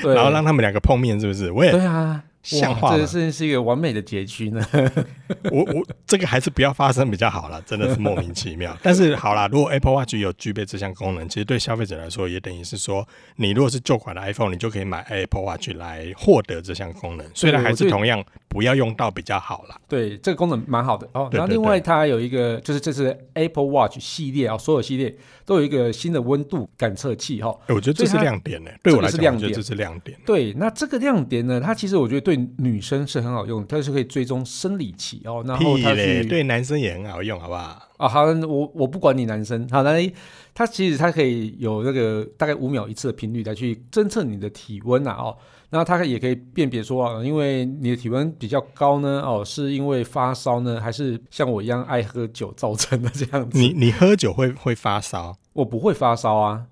[0.00, 1.50] 对，然后让他们两个碰面，是不是？
[1.50, 2.22] 我也对啊。
[2.46, 4.64] 像话，这个事情是一个完美的结局呢。
[5.50, 8.76] 我我这个还是不要发生比较好了，真的是莫名其妙。
[8.82, 17.26] 但是好啦，如果 Apple Watch 有具备这项功能，其实对消费者来说也等于是说，你如果是旧款的 iPhone，你就可以买 Apple Watch 来获得这项功能。
[17.34, 19.76] 虽然还是同样不要用到比较好啦。
[19.88, 21.28] 对，这个功能蛮好的哦。
[21.32, 27.58] 然后另外它还有一个，就是这是 Apple Watch 系列啊、哦，所有系列都有一个新的温度感测器哈、哦。
[27.74, 30.16] 我觉得这是亮点呢，对我来讲，我觉得这是亮点。
[30.24, 35.42] 对，那这个亮点呢，它其实我觉得对女生是很好用，它是可以追踪生理期哦。
[35.46, 37.60] 然后它是对男生也很好用，好不好？
[37.60, 40.12] 啊、哦，好，我我不管你男生，好，那
[40.54, 45.36] 它其实它可以有那个大概五秒一次的频率来去侦测你的体温呐哦。
[45.68, 53.58] 然后它也可以辨别说啊，因为你的体温比较高呢，哦，是因为发烧呢，还是像我一样爱喝酒造成的这样子？
[53.58, 55.36] 你你喝酒会会发烧？
[55.54, 56.66] 我不会发烧啊。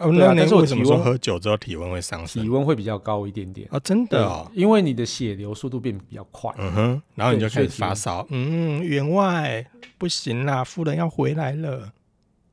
[0.00, 2.42] 哦，那但是为什么说喝酒之后体温会上升？
[2.42, 3.68] 体温会比较高一点点。
[3.68, 9.64] 啊、哦，真的哦，因为你的血流速度变比较快，嗯哼，然后你就开始发烧，嗯，员外
[9.98, 11.92] 不行啦，夫人要回来了。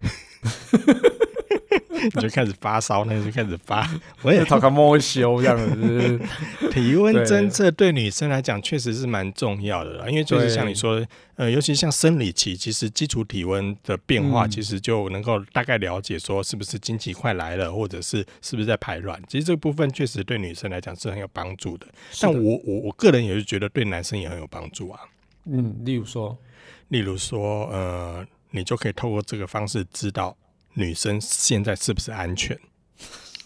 [2.13, 3.89] 你就开始发烧，那就开始发，
[4.21, 6.19] 我也讨个摸修这样子。
[6.71, 19.21] 体温侦测对女生来讲确实是蛮重要的啦，因为就是像你说，呃，尤其像生理期，其实基础体温的变化，其实就能够大概了解说是不是经期快来了，或者是是不是在排卵。
[19.27, 21.87] 其实这个部分确实对女生来讲是很有帮助的。
[22.21, 24.99] 但我我我个人也是觉得对男生也很有帮助啊。
[25.45, 26.37] 嗯，例如说，
[26.89, 30.35] 例如说，呃，你就可以透过这个方式知道。
[30.77, 32.57] 女生现在是不是安全？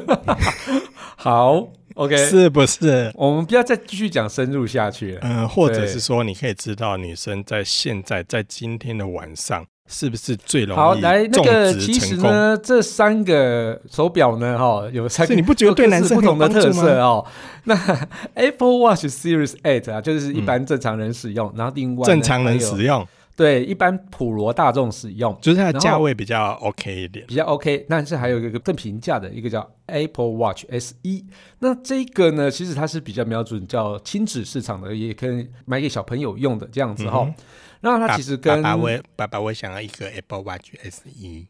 [1.16, 3.10] 好，OK，是不是？
[3.14, 5.20] 我们不要再继续讲深入下去了。
[5.22, 11.74] 嗯、呃，或者是说，你可以知道女生在现在在今天的晚上是不是最容易好来那个？
[11.74, 17.26] 其实呢，这三个手表呢，哈，有三个，你不觉得对男生不同的特色哦？
[17.64, 17.74] 那
[18.34, 23.04] Apple Watch Series Eight 啊，就是一般正常人使用，嗯、然后另外正常人使用。
[23.38, 27.86] 对，一般普罗大众使用，就是它的价位比较 OK 一点，比较 OK。
[27.88, 31.24] 但是还有一个更平价的一个叫 Apple Watch SE，
[31.60, 37.34] 那这个呢，其实它是比较瞄准叫亲子市场的，也可以买给小朋友用的这样子哈、嗯。
[37.82, 41.46] 那它其实跟爸爸我爸爸我想要一个 Apple Watch SE，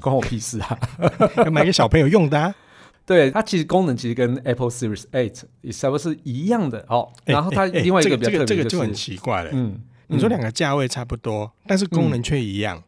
[0.00, 0.78] 关我屁事啊！
[1.44, 2.54] 要买给小朋友用的、啊。
[3.04, 7.12] 对，它其实功能其实跟 Apple Series Eight 也差不多是一样的哦。
[7.24, 9.80] 然后它另外一个比较特别、就是欸欸这个、这个就很奇怪了，嗯。
[10.08, 12.82] 你说两个价位差不多，但是功能却一样，嗯，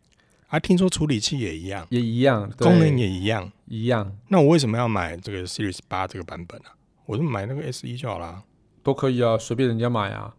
[0.48, 4.12] 啊，听说处理器也一样，也一样，功能也一样，一样。
[4.28, 6.74] 那我为什么要买这个 Series 八这个版本啊？
[7.06, 8.42] 我就买那个 S 一就好了，
[8.82, 10.34] 都可以啊，随便人家买啊。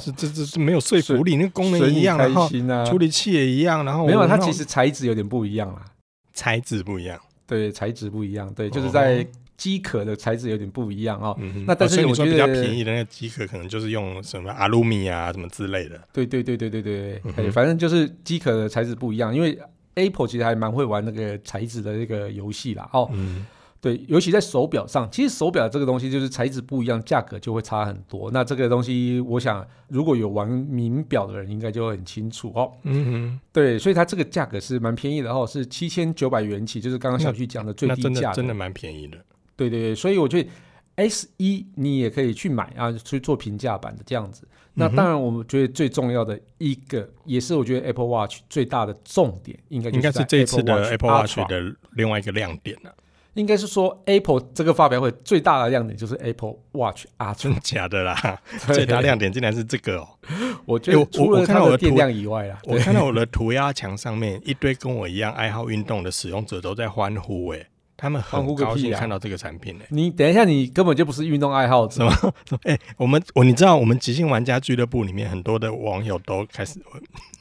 [0.00, 5.84] 这这这是没有说服力，那个功能一样，开心啊，然后处理器也一样，然后没有，它其实材质有点不一样啦，
[6.32, 9.26] 材质不一样，对，材质不一样，对，就是在。
[9.62, 16.00] 哦机壳的材质有点不一样哦，嗯、那但是我觉得、哦、比较便宜的那个机壳可能就是用什么阿鲁米啊什么之类的。
[16.12, 19.56] 对对对对对对对、嗯，反正就是机壳的材质不一样，因为
[19.94, 22.90] Apple 其实还蛮会玩那个材质的那个游戏啦。
[22.92, 23.46] 哦、嗯，
[23.80, 28.32] 对，尤其在手表上，其实手表这个东西就是材质不一样，价格就会差很多。
[28.32, 32.72] 那这个东西，我想如果有玩名表的人应该就会很清楚哦。
[32.82, 39.16] 嗯哼，对，所以它这个价格是蛮便宜的哦，是七千九百元起，就是刚刚小旭讲的最低价，真的蛮便宜的。
[39.56, 40.48] 对对对，所以我觉得
[40.96, 44.46] S 一你也可以去买啊，去做平价版的这样子。
[44.74, 52.94] 那当然，我们觉得最重要的一个，也是我觉得 Apple Watch 最大的重点，应该应该是这一次的 Apple Watch 的另外一个亮点了。
[53.34, 58.40] 应该是说 Apple 这个发表会最大的亮点就是 Apple Watch 啊，真假的啦？
[58.74, 60.08] 最大亮点竟然是这个哦！
[60.66, 67.66] 我觉得除了它的电量以外啦，我看到我的涂鸦墙上面一堆跟我一样爱好运动的使用者都在欢呼，哎，
[68.02, 69.84] 他们很高兴看到这个产品呢。
[69.90, 72.12] 你等一下，你根本就不是运动爱好者吗？
[72.64, 76.80] 哎，我们我你知道，我们极限玩家俱乐部里面很多的网友都开始，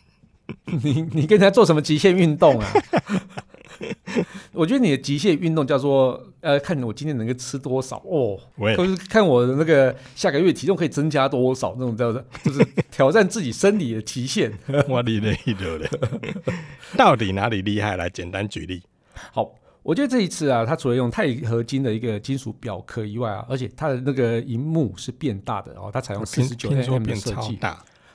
[0.83, 2.71] 你你跟他做什么极限运动啊？
[4.53, 14.53] 我觉得你的极限运动叫做呃，看我今天能够吃多少哦，或是看我的那个下个月体重可以增加多少那种叫做，就是挑战自己生理的极限。
[14.87, 15.89] 我厉害的嘞，
[16.95, 17.97] 到底哪里厉害？
[17.97, 18.83] 来简单举例。
[19.31, 27.57] 好，我觉得这一次啊，它除了用钛合金的一个金属表壳以外啊，而且它的那个荧幕是变大的哦，它采用四十九 mm 的设计。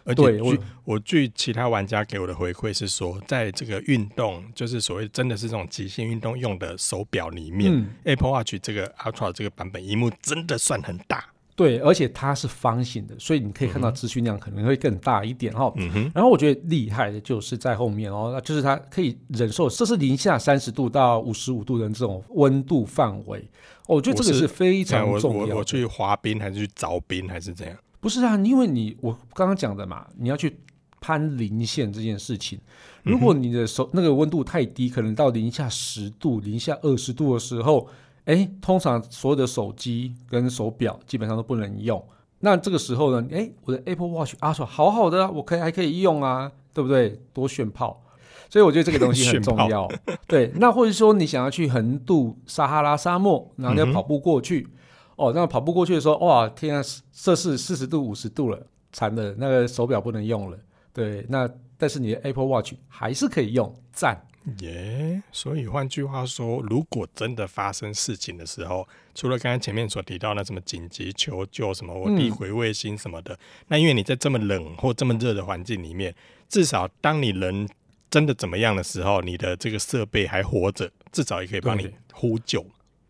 [0.09, 11.25] 而且据我我据其他玩家给我的回馈是说，在这个运动，就是所谓真的是这种极限运动用的手表里面，嗯，Apple Watch 这个 Ultra 这个版本，荧幕真的算很大。
[11.57, 15.73] 对，而且它是方形的，所以你可以看到资讯量可能会更大一点哈。
[15.77, 16.13] 嗯。
[16.15, 23.43] 然后我觉得厉害的就是在后面哦，那就是它可以忍受这是零下三十度到五十五度的这种温度范围。
[23.87, 25.53] 我觉得这个是非常重要的。
[25.53, 27.75] 我我，我去滑冰还是去凿冰还是怎样？
[28.01, 30.59] 不是啊，因为你我刚刚讲的嘛，你要去
[31.01, 32.61] 攀零线这件事情，
[33.03, 37.89] 如果你的手那个温度太低，可能到零下十度、零下二十度的时候，
[38.27, 42.01] 哎，通常所有的手机跟手表基本上都不能用。
[42.41, 47.19] 那这个时候呢，哎，我的 Apple Watch 啊，说好好的，我可以还可以用啊，对不对？
[47.33, 48.03] 多炫炮！
[48.51, 49.91] 所以我觉得这个东西很重要。
[50.29, 54.69] 对，那或者说你想要去横渡撒哈拉沙漠，然后你要跑步过去。
[54.71, 54.73] 嗯
[55.17, 60.59] 哦，那跑步过去的时候，哇，天啊，摄氏四十度、五十度了，惨了，那个手表不能用了。
[60.93, 61.49] 对，那
[61.79, 64.23] 但是你的 Apple Watch 还是可以用，赞
[64.61, 73.39] 耶！Yeah, 所以换句话说，如果真的发生事情的时候，除了刚刚前面所提到的什么紧急求救、什么我递回卫星什么的，嗯、
[73.69, 76.15] 那因为你在这么冷或这么热的环境里面，
[76.49, 77.69] 至少当你人
[78.11, 82.65] 真的怎么样的时候，你的这个设备还活着，至少也可以帮你呼救。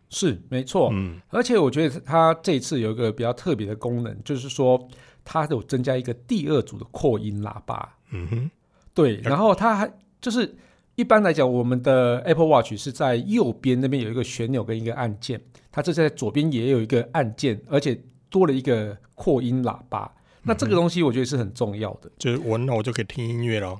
[0.09, 4.87] 是没错，嗯，而且我觉得它这一次有一个比较特别的功能，就是说
[5.25, 8.51] 它有增加一个第二组的扩音喇叭，嗯哼，
[8.93, 10.55] 对，然后它还就是
[10.97, 15.39] 一般来讲，我们的 Apple Watch 是在右边那边有一个旋钮跟一个按键，
[15.71, 23.79] 它这在左边也有一个按键，而且多了一个扩音喇叭，那这个东西我觉得是很重要的，就是我那我就可以听音乐咯。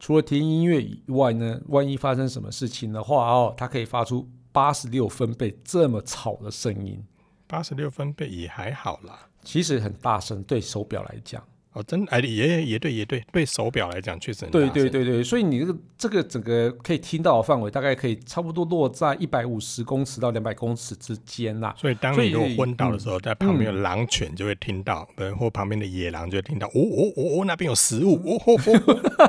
[0.00, 4.28] 除了听音乐以外呢，万一发生什么事情的话哦，它可以发出。
[4.50, 7.04] 八十六分贝这么吵的声音，
[7.46, 11.44] 八十六分贝也还好啦，其实很大声，对手表来讲。
[11.76, 14.50] 哦，真哎，也也对，也对，对手表来讲确实很。
[14.50, 21.74] 对对对对，所以你这个这个整个可以听到的范围，大概可以差不多落在一百五十公尺到两百公尺之间啦。
[21.78, 28.56] 所以当你如果昏倒的时候，在旁边有狼犬就会听到，嗯、或旁边的野狼就会听到，哦哦哦哦，那边有食物，哦哦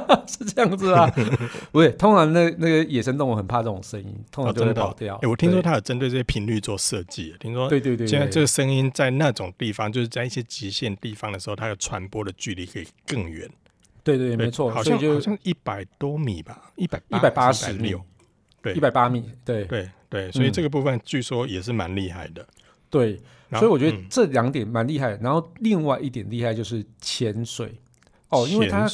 [0.08, 1.14] 哦， 是这样子啊？
[1.74, 5.16] 不是，通常那那个野生动物很怕这种声音，通常就会跑掉。
[5.16, 13.50] 哎、哦欸，我听说它有针对这些频率做设计，听说对对对，现在这个声音在那种地方，就是在一些极限地方的时候，它有传播的距离可以更远，
[14.04, 18.02] 对对对，没错，好像就好像一百多米吧，一百一百八十六，
[18.62, 19.66] 对，一百八米，对。
[19.66, 22.48] 对对，所以这个部分据说也是蛮厉害的，
[22.90, 23.20] 对，
[23.52, 25.18] 所以我觉得这两点蛮厉害。
[25.22, 27.76] 然后另外一点厉害就是潜水。
[28.30, 28.88] 哦，因为它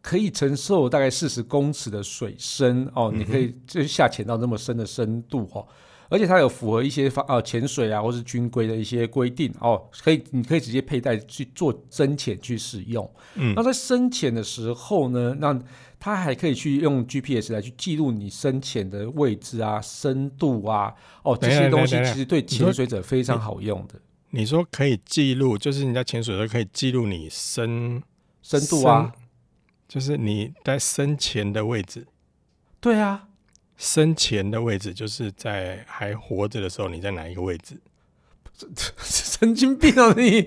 [0.00, 5.66] 可以承受大概四十公尺的水深哦，你可以就下潜到那么深的深度哦。
[6.10, 13.10] 而且它有符合一些方呃潜水啊或是军规的一些规定哦，可以你可以直接佩戴去做深潜去使用。
[13.34, 15.58] 嗯，那在深潜的时候呢，那
[16.00, 23.94] 它还可以去用 GPS 来去记录你深潜的位置啊、深度啊，哦这些东西其实对潜水者非常好用的。
[24.30, 28.02] 你说可以记录，就是你在潜水的时候可以记录你深
[28.42, 29.12] 深度啊，
[29.86, 32.06] 就是你在深潜的位置。
[32.80, 33.27] 对啊。
[33.78, 37.80] 深潜的位置就是在还活着的时候，你在哪一个位置？
[38.98, 40.12] 神经病啊！
[40.16, 40.42] 你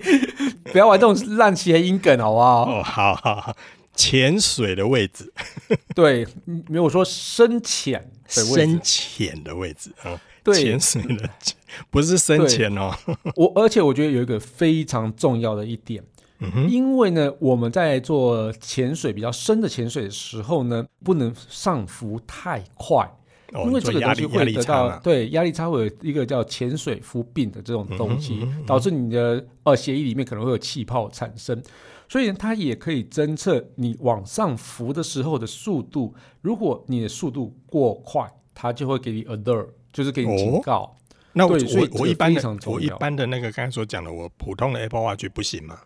[0.64, 2.70] 不要玩这种烂谐音梗好不好？
[2.70, 3.56] 哦，好好好，
[3.94, 5.32] 潜水的位置，
[5.96, 11.26] 对，没有说深潜的深潜的位置啊，对，潜水的
[11.90, 12.94] 不是深潜哦。
[13.34, 16.04] 我而且我觉得有一个非常重要的一点，
[16.40, 23.10] 嗯，因为呢，我们在做潜水比较深的潜水的时候呢，不能上浮太快。
[23.54, 31.62] 因为这个东西会得到对压力差，会有一个叫潜水夫病的这种东西，导致你的呃血液里面可能会有气泡产生，
[32.08, 36.14] 所以它也可以侦测你往上浮的时候的速度。
[36.40, 40.80] 如果你的速度过快，它就会给你 alert，就是给你警告。
[40.82, 40.96] 哦、
[41.34, 45.78] 那我我我一般的我一般的那个刚才所讲的，我普通的 Apple Watch 不行吗？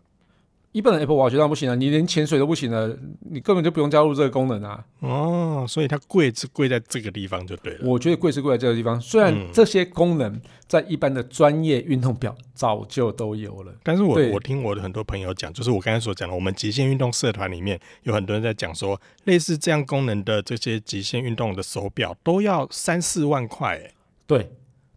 [0.77, 2.95] 一般的 Apple Watch 当然不行了，你连潜水都不行了，
[3.31, 4.85] 你根本就不用加入这个功能啊。
[5.01, 7.81] 哦，所以它贵是贵在这个地方就对了。
[7.83, 23.81] 我觉得贵是贵在这个地方，虽然这些功能在一般的专业运动表早就都有了，但是我我听我的很多朋友讲，就是我刚才所讲的，我们极限运动社团里面有很多人在讲说，类似这样功能的这些极限运动的手表都要三四万块。
[24.27, 24.51] 对。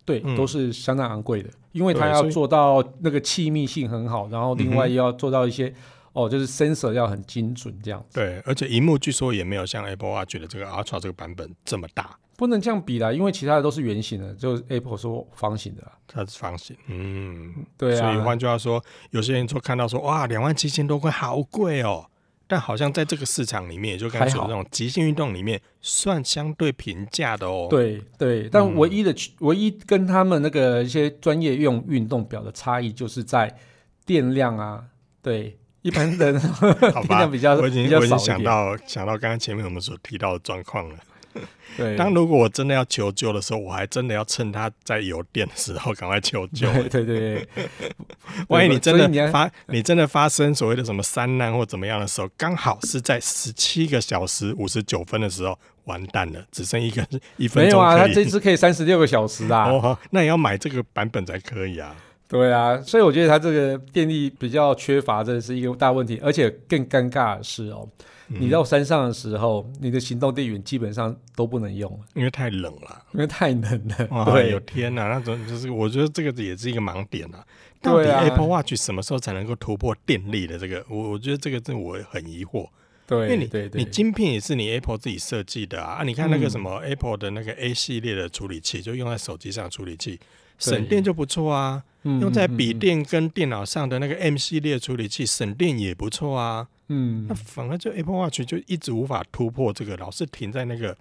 [0.09, 5.75] 对，都是相当昂贵的，嗯、因为它要做到那个气密性很好，然后另外又要做到一些、嗯、
[6.13, 8.19] 哦，就是 sensor 要很精准这样子。
[8.19, 12.17] 对，而且荧幕据说也没有像 Apple Watch 的这个 Ultra 这个版本这么大。
[12.35, 16.75] 不能这样比啦，因为其他的都是圆形的，就 Apple 说方形的，它是方形。
[16.87, 18.13] 嗯，对啊。
[18.13, 22.05] 所以换句话说，有些人说看到说哇，两万七千多块，好贵哦。
[22.51, 27.67] 但好像在这个市场里面，也就刚才说的那种极限运动里面，算相对平价的哦。
[27.69, 33.55] 对对，但唯一的、嗯、唯一跟他们那个一些专业用运动表的差异，就是在
[34.03, 34.83] 电量啊。
[35.21, 36.41] 对， 一般人
[37.07, 40.95] 电量比较我已经比较少我已经想到想到刚刚前面我们所提到的状况了。
[41.77, 46.71] 对，当如果我真的要求救的时候，我还真的要趁它在有电的时候赶快求救。
[46.89, 47.47] 对对对，
[48.49, 57.05] 万一你真的发你，你真的发生所谓的什么三难或怎么样的时候，刚好是在十七个小时五十九分的时候，完蛋了，只剩一个
[57.37, 57.69] 一分钟。
[57.69, 59.69] 没有啊，它这支可以三十六个小时啊。
[59.71, 61.95] 哦，那也要买这个版本才可以啊。
[62.27, 66.19] 对啊，所以我觉得它这个电力比较缺乏，这是一个大问题。
[66.21, 67.87] 而且更尴尬的是哦。
[68.29, 73.03] 你到山上的时候，嗯、你的行动电源基本上都不能用了，因为太冷了。
[73.13, 74.25] 因为太冷了。
[74.25, 77.43] 对，有天哪，那种就是我觉得这个也是一个盲点啊。
[77.81, 80.85] 到底 Apple Watch 什么时候才能够突破电力的这个？
[80.89, 82.67] 我我觉得这个真我很疑惑。
[83.07, 85.93] 对，因为你对对对你晶片也是你 Apple 自己设计的啊。
[85.93, 90.19] 啊，你看那个什么 Apple 的那个 A 系列的处理器，就用在手机上处理器，
[90.59, 91.83] 省电就不错啊。
[92.03, 96.67] 用在笔电跟电脑上的那个 M 系列处理器，省电也不错啊。
[96.91, 100.97] 嗯，那反而就 Apple Watch 就一直无法突破这个，老是停在那个、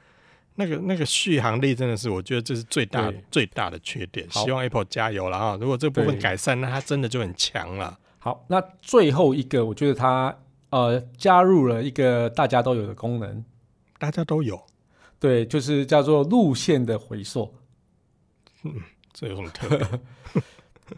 [0.57, 4.29] 那个、那个续航力，真的是我觉得这是最大最大的缺点。
[4.31, 5.57] 希望 Apple 加油了啊！
[5.59, 7.99] 如果这部分改善，那它真的就很强了。
[8.19, 13.43] 好，那最后一个，我觉得它呃加入了一个大家都有的功能，
[13.99, 14.61] 大家都有，
[15.19, 17.55] 对，就是叫做路线的回溯。
[18.65, 18.75] 嗯，
[19.15, 19.89] 这有什么特别？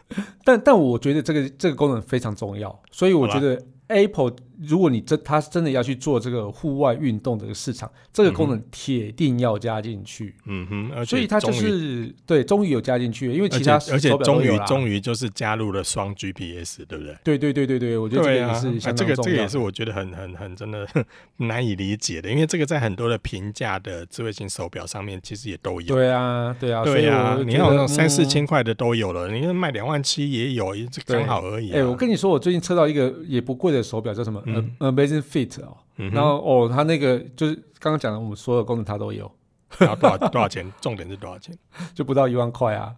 [0.43, 3.65] 但但我觉得这个这个功能非常重要，所以我觉得。
[3.93, 4.33] Apple，
[4.67, 10.35] 如果你真他真的要去做这个户外运动的市场，这个功能铁定要加进去。
[10.45, 17.15] 嗯哼，所以它就是对，终于有加进去，因为其他而且终于终于就是加入了双 GPS，对不对？
[17.23, 18.93] 对对对对对，我觉得这个也是。
[18.93, 20.87] 这个这个也是我觉得很很很真的
[21.37, 25.95] 难以理解的，因为这个在很多的平价的智慧型手表上面其实也都有。
[25.95, 31.71] 对啊，对啊，对啊，你看那种三四千块的都有了，你看卖两万七也有，这刚好而已。
[31.71, 33.81] 哎，我跟你说，我最近测到一个也不贵的。
[33.81, 34.41] 手表叫什么？
[34.79, 39.29] 呃，Amazing Fit 哦，然后哦，它那个就是刚刚讲的，我们所有功能它都有。
[39.79, 40.69] 然后多少多少钱？
[40.81, 41.57] 重点是多少钱？
[41.95, 42.93] 就不到一万块啊！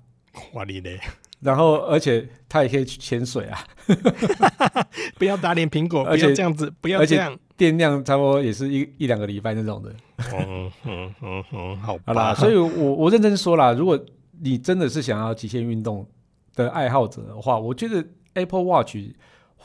[0.53, 0.99] 哇你嘞！
[1.39, 3.59] 然后而且它也可以去潜水啊！
[5.19, 7.37] 不要打脸苹果，而且这样子，不要这样。
[7.55, 9.93] 电量差不多也是一一两个礼拜那种的。
[10.33, 13.99] 嗯嗯嗯嗯，好好啦，所以我我认真说啦，如果
[14.41, 16.03] 你真的是想要极限运动
[16.55, 18.95] 的爱好者的话，我觉得 Apple Watch。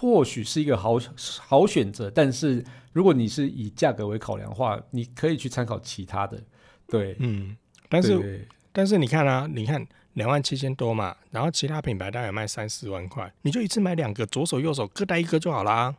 [0.00, 0.96] 或许是一个好
[1.40, 6.40] 好选择，但是如果你是以价格为考量的话，你可以去参考其他的。
[6.86, 7.56] 对，嗯，
[7.88, 15.96] 但是但是你看啊，你看两万七千多嘛，然后其他品牌大概卖三四万块，你就一次买两个，左手右手各带一个就好啦。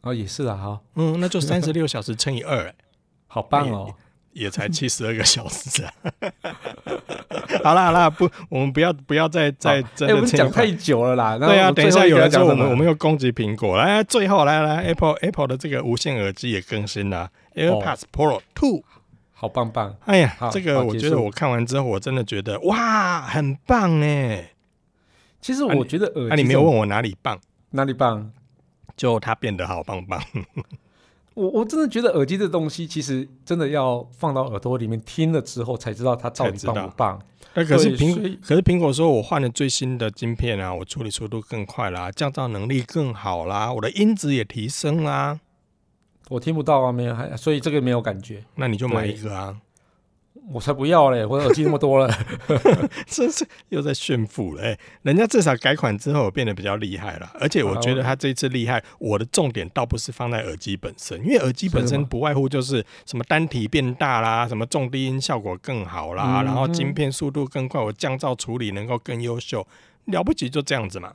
[0.00, 2.74] 哦，也是啊，哈，嗯，那就三十六小时乘以二，欸，
[3.28, 3.94] 好棒哦。
[4.32, 5.92] 也才七十二个小时啊！
[7.64, 11.36] 好啦好啦，不，我们不要不要再再真的讲太久了啦。
[11.38, 18.84] 对啊，等一下有人说我们我们又攻击苹果，来最后来来 Apple Apple 的这个无线耳机也更新了，AirPods Pro Two，
[19.32, 19.96] 好棒棒！
[20.06, 24.52] 哎呀，这个我觉得我看完之后，我真的觉得哇，很棒哎。
[25.40, 27.38] 其实我觉得耳机，那你没有问我哪里棒？
[27.70, 28.30] 哪里棒？
[28.96, 30.22] 就它变得好棒棒。
[31.34, 37.22] 我我真的觉得耳机这东西，其实真的要放到耳朵里面听了之后，才知道它到底棒不棒。
[37.54, 45.40] 那可是苹可是苹果说我换了最新的晶片啊，我处理速度更快啦，降噪能力更好啦，我的音质也提升啦。
[46.28, 48.44] 我听不到啊，没有，所以这个没有感觉。
[48.54, 49.56] 那你就买一个啊。
[50.52, 51.24] 我才不要嘞！
[51.24, 52.12] 我的耳机那么多了，
[53.06, 54.62] 真 是又在炫富了。
[54.62, 69.66] 哎，人家至少改款之后变得比较厉害了，而且我觉得他这次厉害，我的重点倒不是放在耳机本身，因为耳机本身不外乎就是什么单体变大啦，什么重低音效果更好啦，然后晶片速度更快，我降噪处理能够更优秀，
[70.06, 71.14] 了不起就这样子嘛。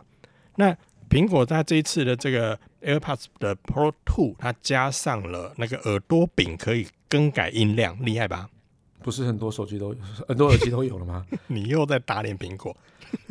[0.57, 0.75] 那
[1.09, 8.49] 苹果它这一次的这个 AirPods 的 Pro Two，它加上了那个耳朵柄可以更改音量，厉害吧？
[9.05, 11.23] 不是很多手机都有，很多耳机都有了吗？
[11.45, 12.75] 你又在打脸苹果，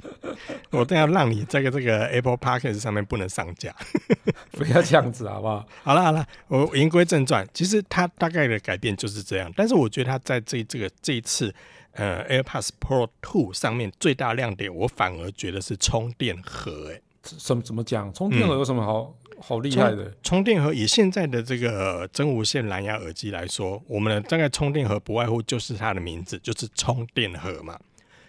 [0.70, 3.74] 我都要让你在这个这个 Apple Podcast 上面不能上架，
[4.52, 5.66] 不要这样子好不好？
[5.82, 11.52] 好了好了，我言归正传，其实它大概的改变就是这样，但是我觉得它在这这个这一次
[11.94, 18.14] 呃 AirPods Pro Two 上面最大亮点，我反而觉得是充电盒、欸，哎，怎么怎么讲？
[18.14, 19.00] 充电盒有什么好？
[19.00, 20.72] 嗯好厉害的充电盒！
[20.72, 27.78] 以现在的这个真无线蓝牙耳机来说，我们的大概充电盒不外乎就是它的名字，就是充电盒嘛。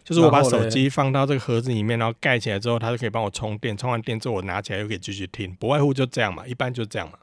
[0.04, 3.76] 就是我把手机放到这个盒子里面，然后盖起来之后，它就可以帮我充电。
[3.76, 6.46] 充完电之后，我拿起来又可以继续听，不外乎就这样嘛。
[6.46, 7.18] 一般就这样嘛。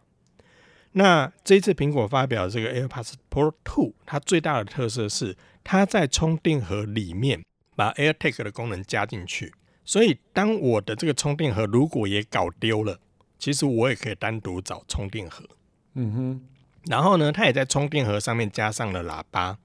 [0.92, 7.44] 那这一次苹果发表这个 AirPods Pro 2，它最大的特色是它在充电盒里面
[7.76, 9.52] 把 AirTag 的功能加进去，
[9.84, 12.98] 所以当我的这个充电盒如果也搞丢了。
[13.42, 15.44] 其实我也可以单独找充电盒，
[15.94, 16.40] 嗯哼，
[16.86, 19.58] 然后呢，它也在充电盒上面加上了喇叭、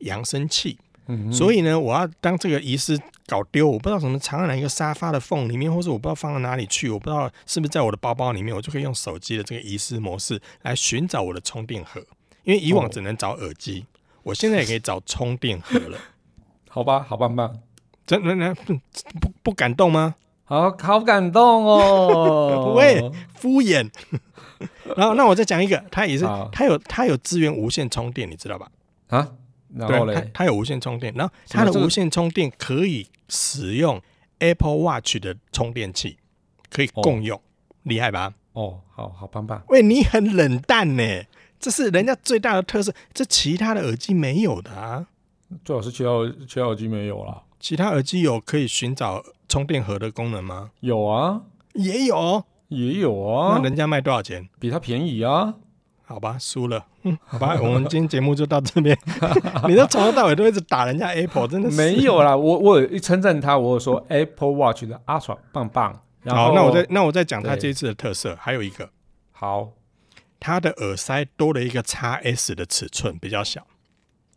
[0.00, 12.04] 扬声器，嗯哼，所以呢，我要当这个遗失搞丢，我不知道什么藏在哪一个沙发的缝里面，或者我不知道放到哪里去，我不知道是不是在我的包包里面，我就可以用手机的这个遗失模式来寻找我的充电盒，
[12.42, 15.96] 因为以往只能找耳机，哦、我现在也可以找充电盒了，
[16.68, 17.60] 好吧，好棒棒，
[18.04, 18.74] 真的不
[19.20, 20.16] 不不感动吗？
[20.44, 22.64] 好好感动哦！
[22.68, 23.90] 不会敷衍。
[24.96, 28.70] 然后，那我再讲一个，它也是，它有它有资源无线充电，你知道吧？
[29.08, 29.28] 啊，
[29.74, 34.00] 然后嘞，它它有无线充电，然后它的无线充电可以使用
[34.38, 36.18] Apple Watch 的充电器，
[36.70, 37.40] 可以共用，
[37.84, 38.34] 厉害吧？
[38.52, 39.62] 哦，好好棒棒。
[39.68, 41.22] 喂，你很冷淡呢，
[41.58, 45.06] 这是人家最大的特色，这其他的耳机没有的啊。
[45.64, 46.10] 最好是其他
[46.46, 47.42] 其他耳机没有啦。
[47.58, 50.70] 其他耳机有可以寻找充电盒的功能吗？
[50.80, 51.42] 有啊，
[51.74, 53.56] 也有，也有啊。
[53.58, 54.48] 那人家卖多少钱？
[54.58, 55.56] 比它便宜啊。
[56.04, 56.86] 好吧，输了。
[57.02, 58.98] 嗯， 好吧，我们今天节目就到这边。
[59.68, 62.34] 你都从头到尾都一直打人家 Apple，真的是没有啦。
[62.34, 66.00] 我我一称赞他，我有说 Apple Watch 的 Ultra 棒棒。
[66.24, 68.88] 好，那我再那我再讲它这一次的特色，还有一个，
[69.32, 69.72] 好，
[70.40, 73.66] 它的耳塞多了一个 XS 的尺寸，比较小。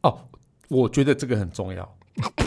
[0.02, 0.28] 哦，
[0.68, 1.96] 我觉得这个很重要。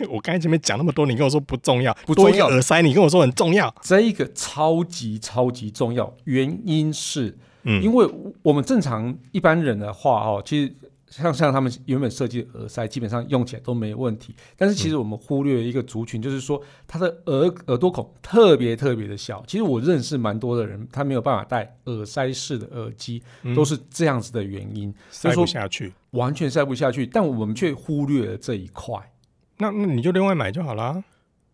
[0.08, 2.46] 我刚才前面讲那么多，你跟我说不重要，不重要。
[2.48, 6.12] 耳塞，你跟我说很重要，这一个超级超级重要。
[6.24, 8.08] 原因是，嗯，因为
[8.42, 10.74] 我们正常一般人的话，哦，其实
[11.10, 14.34] 像像他们原本设计的耳塞，基本上用起来都没问题。
[14.56, 19.44] 但是其实我们忽略了一个族群，就是说他的耳耳朵孔特别特别的小。
[19.46, 23.22] 其实我认识蛮多的人，他没有办法戴耳塞式的耳机，
[23.54, 27.06] 都是这样子的原因，塞不下去，完全塞不下去。
[27.06, 28.98] 但我们却忽略了这一块。
[29.58, 31.02] 那那你就另外买就好啦。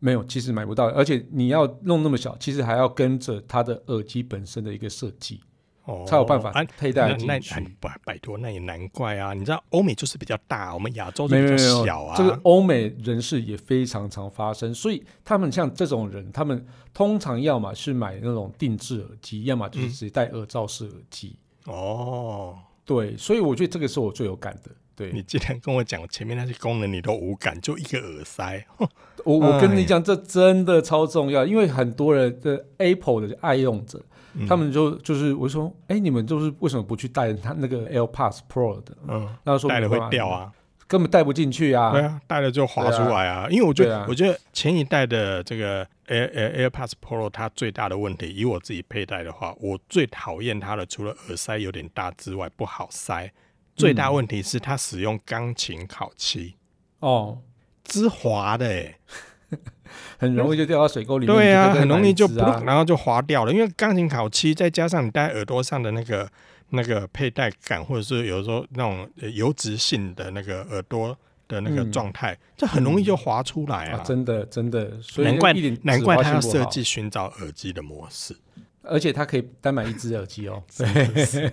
[0.00, 5.40] 没有，其实买不到，而且你要弄那么小，其实还要跟着它的耳机本身的一个设计，
[5.86, 7.54] 哦，才有办法佩戴进去。
[7.60, 9.34] 那拜拜托，那也难怪啊！
[9.34, 12.14] 你知道欧美就是比较大，我们亚洲就比较小啊。
[12.16, 21.36] 这个欧美人士也非常常发生，所以他们像这种人，他们通常要么是买那种定制耳机，要么就是直接戴耳罩式耳机。
[21.66, 21.74] 嗯。
[21.74, 24.70] 哦，对，所以我觉得这个是我最有感的。
[24.98, 28.66] 对，你既然跟我讲前面那些功能你都无感，就一个耳塞，
[29.24, 34.02] 我我跟你讲，这真的超重要，因为很多人的 Apple 的爱用者，
[34.34, 38.96] 嗯、他们就就是我说，哎、欸，你们就是为什么不去带他那个 AirPods Pro 的？
[39.06, 40.52] 嗯，那说带了会掉啊，
[40.88, 41.92] 根本带不进去啊。
[41.92, 43.42] 对啊，带了就滑出来啊。
[43.44, 53.30] 啊因为我觉得，啊、我觉得前一代的这个 Air Air AirPods Pro 它最大的问题，以我自己佩戴的话，我最讨厌它的，除了耳塞有点大之外，不好塞。
[53.78, 56.56] 最大问题是它使用钢琴烤漆
[56.98, 57.38] 哦，
[57.84, 58.98] 之滑的哎，
[60.18, 61.34] 很容易就掉到水沟里面。
[61.34, 63.52] 对啊，很容易就然后就滑掉了。
[63.52, 66.28] 因为钢琴烤漆再加上你戴耳朵上的那个
[66.70, 71.16] 那个佩戴感，或者是有时候那种油脂性的那个耳朵
[71.46, 74.02] 的那个状态，这很容易就滑出来啊！
[74.04, 78.36] 真的真的，所以难怪难怪他要设计寻找耳机的模式。
[78.88, 81.50] 而且它可以单买一只耳机哦， 对，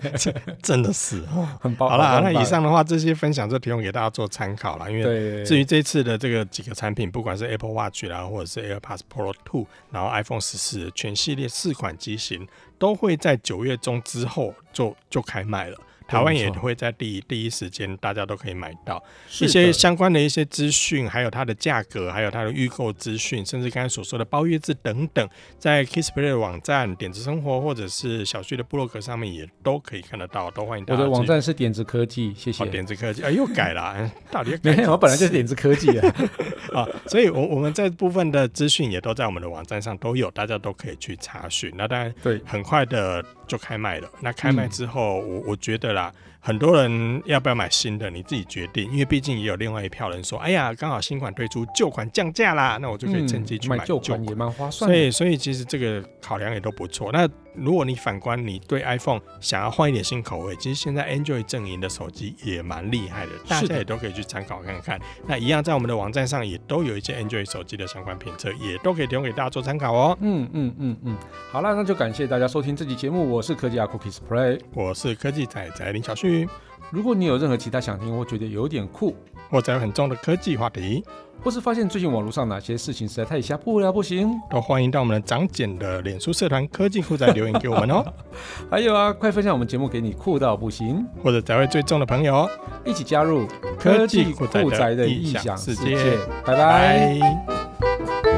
[0.63, 1.21] 真的是
[1.59, 1.89] 很棒。
[1.89, 4.89] 好了，那以上的话，这些分享就提供给大家做参考了。
[4.91, 12.47] 因为至于这次的这个几个产品，不管是 Apple Watch 啦，或者是 AirPods Pro 2，然后 iPhone 十四全系列四款机型，
[12.79, 15.77] 都会在九月中之后就就开卖了。
[16.07, 19.03] 台湾也会在第一第一时间大家都可以买到
[19.41, 25.27] 一些相关的一些资讯，还有它的价格，还有它的预购资讯，甚至刚才所说的包月制等等，
[25.57, 30.99] 在 Kissplay 的网站、点子生活或者是小旭的部落格上面也都可以看得到，都欢迎大家。
[31.01, 32.63] 我的网站是点子科技，谢谢。
[32.63, 34.91] 哦、点子科技啊，又改了，到底 没有？
[34.91, 36.15] 我本来就是点子科技啊。
[36.73, 41.71] 啊，所以我我们这部分的资讯也都在我们的网站上都有，大家都可以去查询。
[41.75, 44.09] 那当然，对，很快的就开卖了。
[44.21, 46.13] 那开卖之后，嗯、我我觉得啦。
[46.39, 54.87] 很多人要不要买新的，你自己决定，因为毕竟也有另外一票人说，哎呀，刚好新款推出，旧款降价啦，那我就可以趁机去买旧款，也蛮划算。
[54.87, 57.11] 所以，所以其实这个考量也都不错。
[57.11, 57.27] 那
[57.57, 64.99] 如果你反观你对 iPhone 想要换一点新口味，其实现在 Android 阵营的手机也蛮厉害的，大家也都可以去参考看看。
[65.25, 70.17] 那一样在我们的网站上也都有一些 Android 手机的相关评测，也都可以提供给大家做参考哦。
[70.21, 71.17] 嗯嗯嗯嗯，
[71.51, 76.47] 好了，那就感谢大家收听这期节目，我是科技阿酷 Kissplay，我是科技仔仔林小旭。
[76.91, 79.15] 如果你有任何其他想听，或觉得有点酷，
[79.55, 81.01] 或者有很重的科技话题，
[81.41, 88.03] 或是发现最近网络上哪些事情实在太瞎不了不行，都欢迎到我们的长简的脸书社团科技酷宅留言给我们哦。
[88.69, 92.49] 还有啊，快分享我们节目给你酷到不行，或者宅位最重的朋友，
[92.83, 93.47] 一起加入
[93.79, 96.17] 科技酷宅的异想世界。
[96.45, 98.34] 拜拜。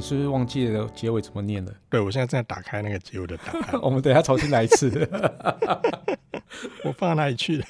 [0.00, 1.70] 你是不是忘记了结尾怎么念了？
[1.90, 3.78] 对，我现在正在打开那个结尾的答案。
[3.84, 4.88] 我们等一下重新来一次。
[6.84, 7.64] 我放到哪里去了？